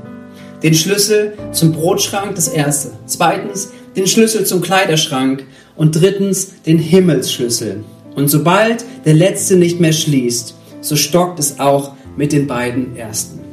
Den 0.62 0.74
Schlüssel 0.74 1.32
zum 1.50 1.72
Brotschrank, 1.72 2.36
das 2.36 2.46
erste. 2.46 2.92
Zweitens, 3.06 3.72
den 3.96 4.06
Schlüssel 4.06 4.46
zum 4.46 4.62
Kleiderschrank. 4.62 5.44
Und 5.74 6.00
drittens, 6.00 6.62
den 6.62 6.78
Himmelsschlüssel. 6.78 7.82
Und 8.14 8.28
sobald 8.28 8.84
der 9.04 9.14
letzte 9.14 9.56
nicht 9.56 9.80
mehr 9.80 9.92
schließt, 9.92 10.54
so 10.80 10.94
stockt 10.94 11.40
es 11.40 11.58
auch 11.58 11.94
mit 12.16 12.30
den 12.30 12.46
beiden 12.46 12.96
ersten. 12.96 13.43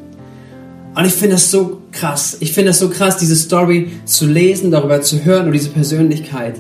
Und 0.93 1.05
ich 1.05 1.13
finde 1.13 1.35
das 1.35 1.49
so 1.49 1.81
krass. 1.91 2.37
Ich 2.41 2.51
finde 2.51 2.71
das 2.71 2.79
so 2.79 2.89
krass, 2.89 3.17
diese 3.17 3.35
Story 3.35 3.91
zu 4.05 4.27
lesen, 4.27 4.71
darüber 4.71 5.01
zu 5.01 5.23
hören 5.23 5.47
und 5.47 5.53
diese 5.53 5.69
Persönlichkeit. 5.69 6.55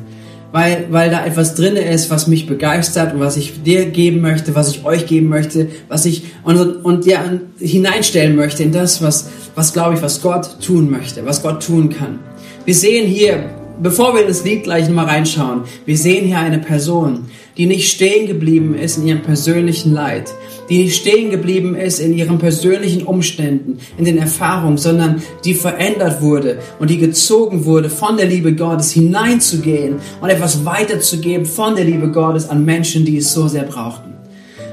Weil, 0.53 0.87
weil 0.89 1.09
da 1.09 1.25
etwas 1.25 1.55
drin 1.55 1.77
ist, 1.77 2.09
was 2.09 2.27
mich 2.27 2.45
begeistert 2.45 3.13
und 3.13 3.21
was 3.21 3.37
ich 3.37 3.63
dir 3.63 3.85
geben 3.85 4.19
möchte, 4.19 4.53
was 4.53 4.69
ich 4.69 4.83
euch 4.83 5.05
geben 5.05 5.29
möchte, 5.29 5.67
was 5.87 6.05
ich 6.05 6.23
und, 6.43 6.57
und 6.83 7.05
ja, 7.05 7.23
hineinstellen 7.57 8.35
möchte 8.35 8.63
in 8.63 8.73
das, 8.73 9.01
was, 9.01 9.29
was 9.55 9.71
glaube 9.71 9.95
ich, 9.95 10.01
was 10.01 10.21
Gott 10.21 10.57
tun 10.59 10.89
möchte, 10.89 11.25
was 11.25 11.41
Gott 11.41 11.65
tun 11.65 11.89
kann. 11.89 12.19
Wir 12.65 12.75
sehen 12.75 13.07
hier, 13.07 13.49
bevor 13.81 14.13
wir 14.13 14.23
in 14.23 14.27
das 14.27 14.43
Lied 14.43 14.63
gleich 14.63 14.89
mal 14.89 15.05
reinschauen, 15.05 15.61
wir 15.85 15.97
sehen 15.97 16.25
hier 16.25 16.39
eine 16.39 16.59
Person, 16.59 17.27
die 17.57 17.65
nicht 17.65 17.89
stehen 17.89 18.27
geblieben 18.27 18.75
ist 18.75 18.97
in 18.97 19.07
ihrem 19.07 19.21
persönlichen 19.21 19.93
Leid, 19.93 20.31
die 20.71 20.85
nicht 20.85 20.95
stehen 20.95 21.29
geblieben 21.31 21.75
ist 21.75 21.99
in 21.99 22.13
ihren 22.13 22.39
persönlichen 22.39 23.03
Umständen, 23.03 23.79
in 23.97 24.05
den 24.05 24.17
Erfahrungen, 24.17 24.77
sondern 24.77 25.21
die 25.43 25.53
verändert 25.53 26.21
wurde 26.21 26.59
und 26.79 26.89
die 26.89 26.97
gezogen 26.97 27.65
wurde, 27.65 27.89
von 27.89 28.15
der 28.15 28.25
Liebe 28.25 28.55
Gottes 28.55 28.91
hineinzugehen 28.91 29.97
und 30.21 30.29
etwas 30.29 30.63
weiterzugeben 30.63 31.45
von 31.45 31.75
der 31.75 31.83
Liebe 31.83 32.09
Gottes 32.09 32.49
an 32.49 32.63
Menschen, 32.63 33.03
die 33.03 33.17
es 33.17 33.33
so 33.33 33.49
sehr 33.49 33.63
brauchten. 33.63 34.20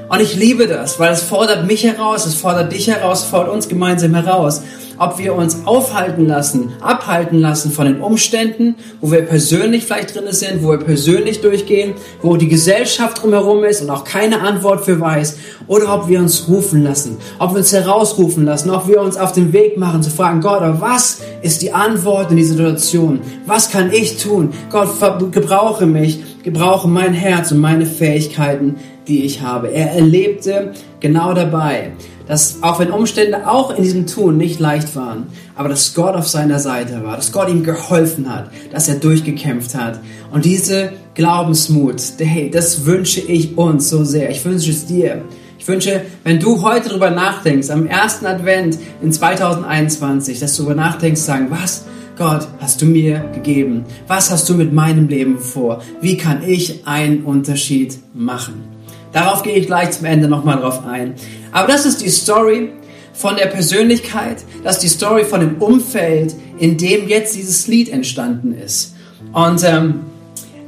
Und 0.09 0.21
ich 0.21 0.35
liebe 0.35 0.67
das, 0.67 0.99
weil 0.99 1.13
es 1.13 1.21
fordert 1.21 1.67
mich 1.67 1.83
heraus, 1.83 2.25
es 2.25 2.33
fordert 2.33 2.71
dich 2.71 2.87
heraus, 2.87 3.23
fordert 3.23 3.53
uns 3.53 3.69
gemeinsam 3.69 4.15
heraus 4.15 4.61
ob 4.99 5.17
wir 5.17 5.33
uns 5.33 5.65
aufhalten 5.65 6.27
lassen, 6.27 6.73
abhalten 6.81 7.39
lassen 7.39 7.71
von 7.71 7.85
den 7.85 8.01
Umständen, 8.01 8.75
wo 8.99 9.11
wir 9.11 9.21
persönlich 9.21 9.85
vielleicht 9.85 10.13
drin 10.13 10.25
sind, 10.31 10.61
wo 10.61 10.71
wir 10.71 10.77
persönlich 10.77 11.41
durchgehen, 11.41 11.93
wo 12.21 12.35
die 12.35 12.49
Gesellschaft 12.49 13.23
drumherum 13.23 13.63
ist 13.63 13.81
und 13.81 13.89
auch 13.89 14.03
keine 14.03 14.41
Antwort 14.41 14.83
für 14.83 14.99
weiß, 14.99 15.37
oder 15.67 15.93
ob 15.93 16.09
wir 16.09 16.19
uns 16.19 16.47
rufen 16.49 16.83
lassen, 16.83 17.17
ob 17.39 17.51
wir 17.51 17.59
uns 17.59 17.71
herausrufen 17.71 18.45
lassen, 18.45 18.69
ob 18.69 18.87
wir 18.87 19.01
uns 19.01 19.15
auf 19.15 19.31
den 19.31 19.53
Weg 19.53 19.77
machen 19.77 20.03
zu 20.03 20.09
fragen, 20.09 20.41
Gott, 20.41 20.61
was 20.81 21.21
ist 21.41 21.61
die 21.61 21.71
Antwort 21.71 22.31
in 22.31 22.37
die 22.37 22.43
Situation? 22.43 23.21
Was 23.45 23.71
kann 23.71 23.91
ich 23.93 24.17
tun? 24.17 24.51
Gott, 24.69 24.89
gebrauche 25.31 25.85
mich, 25.85 26.43
gebrauche 26.43 26.89
mein 26.89 27.13
Herz 27.13 27.51
und 27.51 27.59
meine 27.59 27.85
Fähigkeiten, 27.85 28.75
die 29.09 29.25
ich 29.25 29.41
habe. 29.41 29.71
Er 29.71 29.91
erlebte 29.91 30.71
genau 30.99 31.33
dabei, 31.33 31.91
dass 32.27 32.61
auch 32.61 32.79
wenn 32.79 32.91
Umstände 32.91 33.49
auch 33.49 33.75
in 33.75 33.83
diesem 33.83 34.05
Tun 34.05 34.37
nicht 34.37 34.59
leicht 34.59 34.95
waren, 34.95 35.27
aber 35.55 35.67
dass 35.67 35.95
Gott 35.95 36.15
auf 36.15 36.27
seiner 36.27 36.59
Seite 36.59 37.03
war, 37.03 37.15
dass 37.15 37.31
Gott 37.31 37.49
ihm 37.49 37.63
geholfen 37.63 38.33
hat, 38.33 38.51
dass 38.71 38.87
er 38.87 38.95
durchgekämpft 38.95 39.73
hat. 39.75 39.99
Und 40.31 40.45
diese 40.45 40.93
Glaubensmut, 41.15 42.01
hey, 42.19 42.51
das 42.51 42.85
wünsche 42.85 43.19
ich 43.19 43.57
uns 43.57 43.89
so 43.89 44.03
sehr. 44.03 44.29
Ich 44.29 44.45
wünsche 44.45 44.69
es 44.69 44.85
dir. 44.85 45.23
Ich 45.57 45.67
wünsche, 45.67 46.01
wenn 46.23 46.39
du 46.39 46.61
heute 46.61 46.89
darüber 46.89 47.09
nachdenkst, 47.09 47.69
am 47.69 47.87
ersten 47.87 48.27
Advent 48.27 48.77
in 49.01 49.11
2021, 49.11 50.39
dass 50.39 50.55
du 50.55 50.63
darüber 50.63 50.81
nachdenkst, 50.81 51.19
sagen, 51.19 51.47
was? 51.49 51.85
Gott, 52.17 52.47
hast 52.59 52.81
du 52.81 52.85
mir 52.85 53.19
gegeben? 53.33 53.85
Was 54.07 54.29
hast 54.29 54.47
du 54.49 54.53
mit 54.53 54.73
meinem 54.73 55.07
Leben 55.07 55.39
vor? 55.39 55.81
Wie 56.01 56.17
kann 56.17 56.43
ich 56.47 56.85
einen 56.85 57.23
Unterschied 57.23 57.97
machen? 58.13 58.78
Darauf 59.11 59.43
gehe 59.43 59.55
ich 59.55 59.65
gleich 59.65 59.91
zum 59.91 60.05
Ende 60.05 60.27
nochmal 60.27 60.57
drauf 60.57 60.85
ein. 60.85 61.15
Aber 61.51 61.67
das 61.67 61.85
ist 61.85 62.01
die 62.01 62.09
Story 62.09 62.69
von 63.13 63.35
der 63.35 63.47
Persönlichkeit, 63.47 64.43
das 64.63 64.75
ist 64.75 64.83
die 64.83 64.89
Story 64.89 65.25
von 65.25 65.41
dem 65.41 65.55
Umfeld, 65.57 66.35
in 66.57 66.77
dem 66.77 67.07
jetzt 67.07 67.35
dieses 67.35 67.67
Lied 67.67 67.89
entstanden 67.89 68.53
ist. 68.53 68.95
Und 69.33 69.63
ähm, 69.63 70.01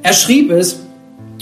er 0.04 0.14
schrieb 0.14 0.52
es 0.52 0.82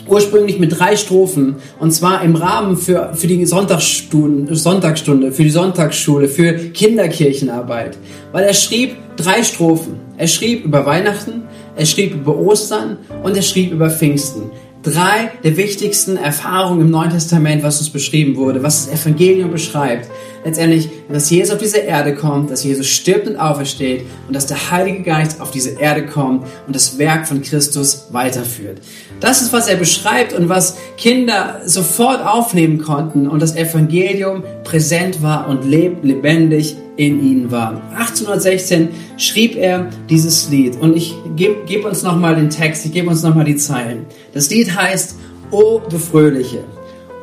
ursprünglich 0.07 0.59
mit 0.59 0.77
drei 0.79 0.95
Strophen 0.95 1.55
und 1.79 1.91
zwar 1.91 2.23
im 2.23 2.35
Rahmen 2.35 2.77
für, 2.77 3.13
für 3.13 3.27
die 3.27 3.45
Sonntagsstunde, 3.45 5.31
für 5.31 5.43
die 5.43 5.49
Sonntagsschule, 5.49 6.27
für 6.27 6.53
Kinderkirchenarbeit. 6.53 7.97
Weil 8.31 8.43
er 8.43 8.53
schrieb 8.53 8.95
drei 9.15 9.43
Strophen. 9.43 9.99
Er 10.17 10.27
schrieb 10.27 10.65
über 10.65 10.85
Weihnachten, 10.85 11.43
er 11.75 11.85
schrieb 11.85 12.13
über 12.13 12.37
Ostern 12.37 12.97
und 13.23 13.35
er 13.37 13.41
schrieb 13.41 13.71
über 13.71 13.89
Pfingsten 13.89 14.51
drei 14.89 15.31
der 15.43 15.57
wichtigsten 15.57 16.17
Erfahrungen 16.17 16.81
im 16.81 16.91
Neuen 16.91 17.11
Testament, 17.11 17.63
was 17.63 17.79
uns 17.79 17.89
beschrieben 17.89 18.35
wurde, 18.35 18.63
was 18.63 18.85
das 18.85 19.01
Evangelium 19.01 19.51
beschreibt. 19.51 20.09
Letztendlich, 20.43 20.89
dass 21.11 21.29
Jesus 21.29 21.53
auf 21.53 21.59
diese 21.59 21.79
Erde 21.79 22.15
kommt, 22.15 22.49
dass 22.49 22.63
Jesus 22.63 22.87
stirbt 22.87 23.27
und 23.27 23.35
aufersteht 23.37 24.05
und 24.27 24.35
dass 24.35 24.45
der 24.45 24.71
Heilige 24.71 25.03
Geist 25.03 25.41
auf 25.41 25.51
diese 25.51 25.71
Erde 25.71 26.05
kommt 26.05 26.45
und 26.65 26.75
das 26.75 26.97
Werk 26.97 27.27
von 27.27 27.41
Christus 27.41 28.07
weiterführt. 28.11 28.79
Das 29.19 29.41
ist, 29.41 29.51
was 29.51 29.67
er 29.67 29.75
beschreibt 29.75 30.33
und 30.33 30.47
was 30.47 30.77
Kinder 30.97 31.61
sofort 31.65 32.25
aufnehmen 32.25 32.79
konnten 32.79 33.27
und 33.27 33.41
das 33.41 33.55
Evangelium 33.55 34.43
präsent 34.63 35.21
war 35.21 35.47
und 35.49 35.65
lebendig 35.65 36.77
in 36.95 37.23
ihnen 37.23 37.51
war. 37.51 37.81
1816 37.97 38.89
schrieb 39.17 39.55
er 39.55 39.89
dieses 40.09 40.49
Lied 40.49 40.77
und 40.79 40.95
ich 40.95 41.15
gebe 41.35 41.65
geb 41.65 41.85
uns 41.85 42.03
nochmal 42.03 42.35
den 42.35 42.49
Text, 42.49 42.85
ich 42.85 42.91
gebe 42.91 43.09
uns 43.09 43.23
nochmal 43.23 43.45
die 43.45 43.55
Zeilen. 43.55 44.05
Das 44.33 44.49
Lied 44.49 44.75
heißt, 44.75 45.15
O 45.51 45.79
du 45.89 45.97
Fröhliche, 45.97 46.63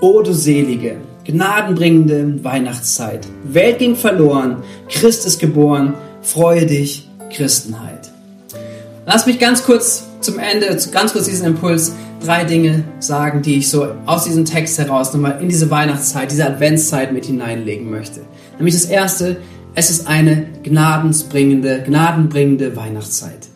O 0.00 0.22
du 0.22 0.32
Selige, 0.32 0.96
gnadenbringende 1.26 2.44
Weihnachtszeit. 2.44 3.26
Welt 3.44 3.78
ging 3.78 3.96
verloren, 3.96 4.62
Christ 4.88 5.26
ist 5.26 5.40
geboren, 5.40 5.94
freue 6.22 6.66
dich, 6.66 7.08
Christenheit. 7.30 8.10
Lass 9.06 9.26
mich 9.26 9.38
ganz 9.38 9.64
kurz 9.64 10.04
zum 10.20 10.38
Ende, 10.38 10.76
ganz 10.92 11.12
kurz 11.12 11.26
diesen 11.26 11.46
Impuls, 11.46 11.92
drei 12.24 12.44
Dinge 12.44 12.84
sagen, 12.98 13.42
die 13.42 13.58
ich 13.58 13.68
so 13.68 13.88
aus 14.06 14.24
diesem 14.24 14.44
Text 14.44 14.78
heraus 14.78 15.12
nochmal 15.12 15.38
in 15.40 15.48
diese 15.48 15.70
Weihnachtszeit, 15.70 16.30
diese 16.30 16.46
Adventszeit 16.46 17.12
mit 17.12 17.26
hineinlegen 17.26 17.90
möchte. 17.90 18.20
Nämlich 18.58 18.74
das 18.74 18.86
erste, 18.86 19.36
es 19.74 19.90
ist 19.90 20.08
eine 20.08 20.46
gnadensbringende, 20.62 21.82
gnadenbringende 21.84 22.76
Weihnachtszeit. 22.76 23.48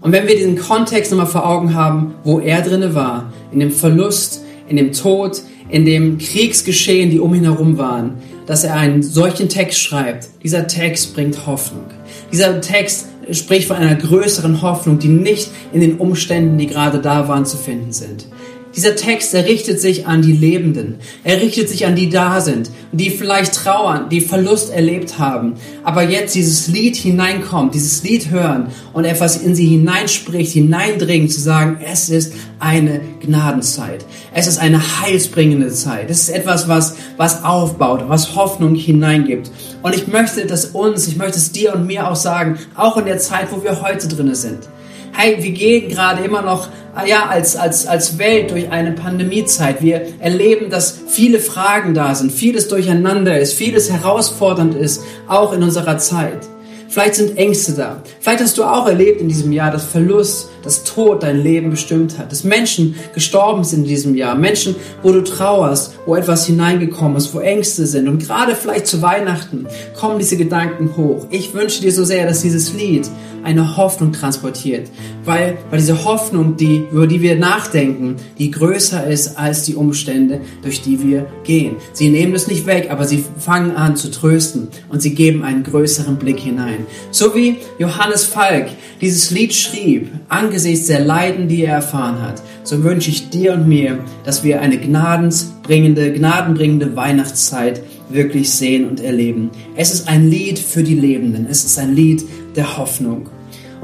Und 0.00 0.12
wenn 0.12 0.26
wir 0.26 0.36
diesen 0.36 0.58
Kontext 0.58 1.12
nochmal 1.12 1.28
vor 1.28 1.46
Augen 1.46 1.74
haben, 1.74 2.14
wo 2.24 2.40
er 2.40 2.60
drinne 2.60 2.94
war, 2.94 3.32
in 3.52 3.60
dem 3.60 3.70
Verlust, 3.70 4.42
in 4.68 4.76
dem 4.76 4.92
Tod, 4.92 5.40
in 5.74 5.84
dem 5.84 6.18
Kriegsgeschehen, 6.18 7.10
die 7.10 7.18
um 7.18 7.34
ihn 7.34 7.42
herum 7.42 7.78
waren, 7.78 8.12
dass 8.46 8.62
er 8.62 8.76
einen 8.76 9.02
solchen 9.02 9.48
Text 9.48 9.80
schreibt. 9.80 10.28
Dieser 10.44 10.68
Text 10.68 11.14
bringt 11.14 11.48
Hoffnung. 11.48 11.86
Dieser 12.30 12.60
Text 12.60 13.08
spricht 13.32 13.66
von 13.66 13.78
einer 13.78 13.96
größeren 13.96 14.62
Hoffnung, 14.62 15.00
die 15.00 15.08
nicht 15.08 15.50
in 15.72 15.80
den 15.80 15.96
Umständen, 15.96 16.58
die 16.58 16.68
gerade 16.68 17.00
da 17.00 17.26
waren, 17.26 17.44
zu 17.44 17.56
finden 17.56 17.92
sind. 17.92 18.28
Dieser 18.76 18.96
Text, 18.96 19.32
er 19.34 19.44
richtet 19.44 19.80
sich 19.80 20.06
an 20.06 20.20
die 20.20 20.32
Lebenden. 20.32 20.96
Er 21.22 21.40
richtet 21.40 21.68
sich 21.68 21.86
an 21.86 21.94
die 21.94 22.08
da 22.08 22.40
sind, 22.40 22.70
die 22.90 23.10
vielleicht 23.10 23.54
trauern, 23.54 24.08
die 24.08 24.20
Verlust 24.20 24.72
erlebt 24.72 25.18
haben, 25.18 25.54
aber 25.84 26.02
jetzt 26.02 26.34
dieses 26.34 26.66
Lied 26.66 26.96
hineinkommt, 26.96 27.74
dieses 27.74 28.02
Lied 28.02 28.30
hören 28.30 28.68
und 28.92 29.04
etwas 29.04 29.36
in 29.36 29.54
sie 29.54 29.66
hineinspricht, 29.66 30.52
hineindringen, 30.52 31.28
zu 31.28 31.40
sagen, 31.40 31.78
es 31.84 32.08
ist 32.08 32.32
eine 32.58 33.00
Gnadenzeit. 33.20 34.04
Es 34.32 34.48
ist 34.48 34.58
eine 34.58 35.00
heilsbringende 35.00 35.68
Zeit. 35.68 36.10
Es 36.10 36.22
ist 36.22 36.30
etwas, 36.30 36.66
was, 36.66 36.96
was 37.16 37.44
aufbaut, 37.44 38.04
was 38.08 38.34
Hoffnung 38.34 38.74
hineingibt. 38.74 39.52
Und 39.82 39.94
ich 39.94 40.08
möchte 40.08 40.46
das 40.46 40.66
uns, 40.66 41.06
ich 41.06 41.16
möchte 41.16 41.38
es 41.38 41.52
dir 41.52 41.74
und 41.74 41.86
mir 41.86 42.10
auch 42.10 42.16
sagen, 42.16 42.58
auch 42.74 42.96
in 42.96 43.06
der 43.06 43.18
Zeit, 43.18 43.48
wo 43.52 43.62
wir 43.62 43.82
heute 43.82 44.08
drinne 44.08 44.34
sind 44.34 44.68
hey, 45.16 45.42
wir 45.42 45.52
gehen 45.52 45.88
gerade 45.88 46.24
immer 46.24 46.42
noch 46.42 46.68
ah 46.94 47.04
ja, 47.06 47.26
als, 47.26 47.56
als, 47.56 47.86
als 47.86 48.18
Welt 48.18 48.50
durch 48.50 48.70
eine 48.70 48.92
Pandemiezeit. 48.92 49.82
Wir 49.82 50.06
erleben, 50.20 50.70
dass 50.70 50.96
viele 51.08 51.38
Fragen 51.38 51.94
da 51.94 52.14
sind, 52.14 52.32
vieles 52.32 52.68
durcheinander 52.68 53.38
ist, 53.38 53.54
vieles 53.54 53.90
herausfordernd 53.90 54.74
ist, 54.74 55.02
auch 55.28 55.52
in 55.52 55.62
unserer 55.62 55.98
Zeit. 55.98 56.46
Vielleicht 56.94 57.16
sind 57.16 57.36
Ängste 57.36 57.72
da. 57.72 58.02
Vielleicht 58.20 58.40
hast 58.40 58.56
du 58.56 58.62
auch 58.62 58.86
erlebt 58.86 59.20
in 59.20 59.26
diesem 59.26 59.50
Jahr, 59.50 59.72
dass 59.72 59.84
Verlust, 59.84 60.50
dass 60.62 60.84
Tod 60.84 61.24
dein 61.24 61.42
Leben 61.42 61.70
bestimmt 61.70 62.18
hat. 62.18 62.30
Dass 62.30 62.44
Menschen 62.44 62.94
gestorben 63.12 63.64
sind 63.64 63.80
in 63.80 63.88
diesem 63.88 64.14
Jahr. 64.14 64.36
Menschen, 64.36 64.76
wo 65.02 65.10
du 65.10 65.24
trauerst, 65.24 65.94
wo 66.06 66.14
etwas 66.14 66.46
hineingekommen 66.46 67.16
ist, 67.16 67.34
wo 67.34 67.40
Ängste 67.40 67.88
sind. 67.88 68.06
Und 68.06 68.20
gerade 68.20 68.54
vielleicht 68.54 68.86
zu 68.86 69.02
Weihnachten 69.02 69.66
kommen 69.98 70.20
diese 70.20 70.36
Gedanken 70.36 70.96
hoch. 70.96 71.26
Ich 71.30 71.52
wünsche 71.52 71.80
dir 71.80 71.90
so 71.90 72.04
sehr, 72.04 72.28
dass 72.28 72.42
dieses 72.42 72.72
Lied 72.74 73.10
eine 73.44 73.76
Hoffnung 73.76 74.12
transportiert. 74.12 74.90
Weil, 75.24 75.58
weil 75.70 75.78
diese 75.78 76.04
Hoffnung, 76.04 76.56
die, 76.56 76.84
über 76.90 77.06
die 77.06 77.22
wir 77.22 77.36
nachdenken, 77.36 78.16
die 78.38 78.50
größer 78.50 79.06
ist 79.06 79.38
als 79.38 79.62
die 79.62 79.74
Umstände, 79.74 80.40
durch 80.62 80.82
die 80.82 81.02
wir 81.02 81.26
gehen. 81.44 81.76
Sie 81.92 82.08
nehmen 82.08 82.34
es 82.34 82.48
nicht 82.48 82.66
weg, 82.66 82.88
aber 82.90 83.04
sie 83.04 83.24
fangen 83.38 83.76
an 83.76 83.96
zu 83.96 84.10
trösten 84.10 84.68
und 84.88 85.02
sie 85.02 85.14
geben 85.14 85.44
einen 85.44 85.62
größeren 85.62 86.16
Blick 86.16 86.40
hinein. 86.40 86.86
So 87.10 87.34
wie 87.34 87.56
Johannes 87.78 88.24
Falk 88.24 88.68
dieses 89.00 89.30
Lied 89.30 89.54
schrieb, 89.54 90.10
angesichts 90.28 90.86
der 90.86 91.00
Leiden, 91.00 91.48
die 91.48 91.64
er 91.64 91.74
erfahren 91.74 92.22
hat, 92.22 92.42
so 92.64 92.82
wünsche 92.82 93.10
ich 93.10 93.28
dir 93.28 93.54
und 93.54 93.68
mir, 93.68 93.98
dass 94.24 94.42
wir 94.42 94.60
eine 94.60 94.78
gnadensbringende, 94.78 96.12
gnadenbringende 96.12 96.96
Weihnachtszeit 96.96 97.82
wirklich 98.08 98.50
sehen 98.50 98.88
und 98.88 99.00
erleben. 99.00 99.50
Es 99.76 99.92
ist 99.92 100.08
ein 100.08 100.30
Lied 100.30 100.58
für 100.58 100.82
die 100.82 100.94
Lebenden. 100.94 101.46
Es 101.48 101.64
ist 101.64 101.78
ein 101.78 101.94
Lied 101.94 102.24
der 102.56 102.76
Hoffnung. 102.76 103.28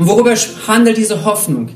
Und 0.00 0.07
worüber 0.07 0.35
handelt 0.66 0.97
diese 0.97 1.26
Hoffnung? 1.26 1.69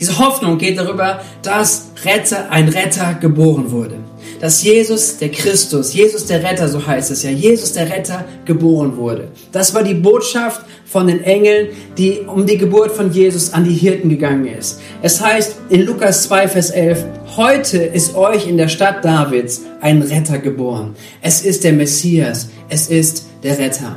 Diese 0.00 0.18
Hoffnung 0.18 0.56
geht 0.56 0.78
darüber, 0.78 1.20
dass 1.42 1.90
Retter, 2.06 2.50
ein 2.50 2.70
Retter 2.70 3.18
geboren 3.20 3.70
wurde. 3.70 3.96
Dass 4.40 4.62
Jesus, 4.62 5.18
der 5.18 5.28
Christus, 5.28 5.92
Jesus 5.92 6.24
der 6.24 6.42
Retter, 6.42 6.70
so 6.70 6.86
heißt 6.86 7.10
es 7.10 7.22
ja, 7.22 7.28
Jesus 7.28 7.74
der 7.74 7.90
Retter 7.90 8.24
geboren 8.46 8.96
wurde. 8.96 9.28
Das 9.52 9.74
war 9.74 9.82
die 9.82 9.92
Botschaft 9.92 10.62
von 10.86 11.06
den 11.06 11.22
Engeln, 11.22 11.68
die 11.98 12.20
um 12.20 12.46
die 12.46 12.56
Geburt 12.56 12.92
von 12.92 13.12
Jesus 13.12 13.52
an 13.52 13.64
die 13.64 13.74
Hirten 13.74 14.08
gegangen 14.08 14.46
ist. 14.46 14.80
Es 15.02 15.20
heißt 15.20 15.56
in 15.68 15.82
Lukas 15.82 16.22
2, 16.22 16.48
Vers 16.48 16.70
11, 16.70 17.04
heute 17.36 17.76
ist 17.76 18.14
euch 18.14 18.48
in 18.48 18.56
der 18.56 18.68
Stadt 18.68 19.04
Davids 19.04 19.60
ein 19.82 20.00
Retter 20.00 20.38
geboren. 20.38 20.96
Es 21.20 21.42
ist 21.42 21.62
der 21.62 21.74
Messias, 21.74 22.48
es 22.70 22.86
ist 22.86 23.26
der 23.42 23.58
Retter. 23.58 23.96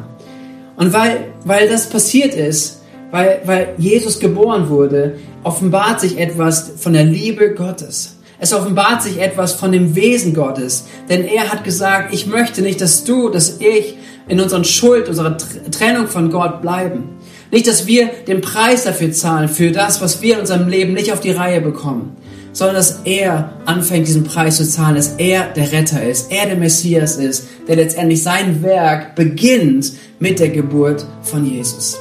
Und 0.75 0.91
weil, 0.91 1.31
weil 1.45 1.69
das 1.69 1.89
passiert 1.89 2.33
ist, 2.33 2.78
weil, 3.11 3.41
weil 3.45 3.73
Jesus 3.77 4.19
geboren 4.19 4.69
wurde, 4.69 5.15
offenbart 5.43 6.01
sich 6.01 6.17
etwas 6.17 6.73
von 6.77 6.93
der 6.93 7.05
Liebe 7.05 7.53
Gottes. 7.53 8.17
Es 8.39 8.53
offenbart 8.53 9.03
sich 9.03 9.19
etwas 9.19 9.53
von 9.53 9.71
dem 9.71 9.95
Wesen 9.95 10.33
Gottes. 10.33 10.85
Denn 11.09 11.25
er 11.25 11.51
hat 11.51 11.63
gesagt, 11.63 12.13
ich 12.13 12.25
möchte 12.25 12.61
nicht, 12.61 12.79
dass 12.79 13.03
du, 13.03 13.29
dass 13.29 13.59
ich 13.59 13.97
in 14.27 14.39
unseren 14.39 14.63
Schuld, 14.63 15.09
unserer 15.09 15.37
Trennung 15.37 16.07
von 16.07 16.31
Gott 16.31 16.61
bleiben. 16.61 17.09
Nicht, 17.51 17.67
dass 17.67 17.87
wir 17.87 18.09
den 18.27 18.41
Preis 18.41 18.83
dafür 18.83 19.11
zahlen, 19.11 19.49
für 19.49 19.71
das, 19.71 20.01
was 20.01 20.21
wir 20.21 20.35
in 20.35 20.41
unserem 20.41 20.67
Leben 20.67 20.93
nicht 20.93 21.11
auf 21.11 21.19
die 21.19 21.31
Reihe 21.31 21.61
bekommen, 21.61 22.15
sondern 22.53 22.75
dass 22.75 23.01
er 23.05 23.53
anfängt, 23.65 24.07
diesen 24.07 24.23
Preis 24.23 24.57
zu 24.57 24.67
zahlen, 24.67 24.95
dass 24.95 25.15
er 25.17 25.47
der 25.55 25.71
Retter 25.71 26.03
ist, 26.03 26.31
er 26.31 26.45
der 26.45 26.57
Messias 26.57 27.17
ist, 27.17 27.47
der 27.67 27.75
letztendlich 27.77 28.21
sein 28.21 28.61
Werk 28.61 29.15
beginnt 29.15 29.93
mit 30.19 30.39
der 30.39 30.49
Geburt 30.49 31.05
von 31.23 31.43
Jesus. 31.43 31.97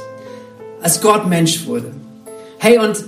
Als 0.81 1.01
Gott 1.01 1.27
Mensch 1.27 1.65
wurde. 1.65 1.91
Hey, 2.57 2.77
und 2.77 3.03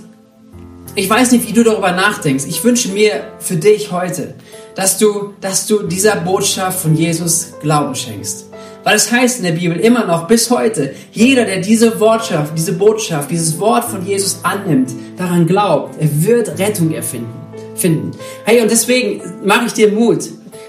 ich 0.94 1.08
weiß 1.08 1.32
nicht, 1.32 1.48
wie 1.48 1.52
du 1.52 1.64
darüber 1.64 1.92
nachdenkst. 1.92 2.44
Ich 2.46 2.62
wünsche 2.64 2.90
mir 2.90 3.28
für 3.38 3.56
dich 3.56 3.92
heute, 3.92 4.34
dass 4.74 4.98
du, 4.98 5.32
dass 5.40 5.66
du 5.66 5.82
dieser 5.84 6.16
Botschaft 6.16 6.80
von 6.80 6.94
Jesus 6.94 7.54
Glauben 7.62 7.94
schenkst. 7.94 8.46
Weil 8.84 8.96
es 8.96 9.10
heißt 9.10 9.38
in 9.38 9.44
der 9.44 9.52
Bibel 9.52 9.78
immer 9.78 10.06
noch 10.06 10.26
bis 10.26 10.50
heute, 10.50 10.94
jeder, 11.12 11.44
der 11.44 11.60
diese 11.60 11.98
Wortschaft, 12.00 12.52
diese 12.56 12.72
Botschaft, 12.72 13.30
dieses 13.30 13.58
Wort 13.58 13.84
von 13.84 14.04
Jesus 14.04 14.40
annimmt, 14.42 14.90
daran 15.16 15.46
glaubt, 15.46 15.96
er 16.00 16.08
wird 16.22 16.58
Rettung 16.58 16.92
erfinden, 16.92 17.32
finden. 17.74 18.10
Hey, 18.44 18.60
und 18.60 18.70
deswegen 18.70 19.22
mache 19.44 19.66
ich 19.66 19.72
dir 19.72 19.92
Mut. 19.92 20.24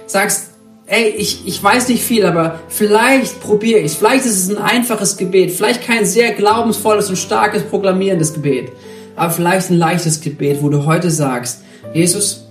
Sagst, 0.06 0.52
ey, 0.86 1.10
ich, 1.18 1.48
ich 1.48 1.64
weiß 1.64 1.88
nicht 1.90 2.04
viel, 2.04 2.26
aber 2.26 2.60
vielleicht 2.68 3.42
probiere 3.42 3.80
ich 3.80 3.94
Vielleicht 3.94 4.26
ist 4.26 4.38
es 4.38 4.56
ein 4.56 4.62
einfaches 4.62 5.18
Gebet, 5.18 5.52
vielleicht 5.52 5.84
kein 5.84 6.06
sehr 6.06 6.34
glaubensvolles 6.34 7.10
und 7.10 7.18
starkes 7.18 7.64
proklamierendes 7.64 8.34
Gebet, 8.34 8.72
aber 9.16 9.32
vielleicht 9.32 9.70
ein 9.70 9.78
leichtes 9.78 10.22
Gebet, 10.22 10.62
wo 10.62 10.70
du 10.70 10.86
heute 10.86 11.10
sagst, 11.10 11.62
Jesus, 11.94 12.48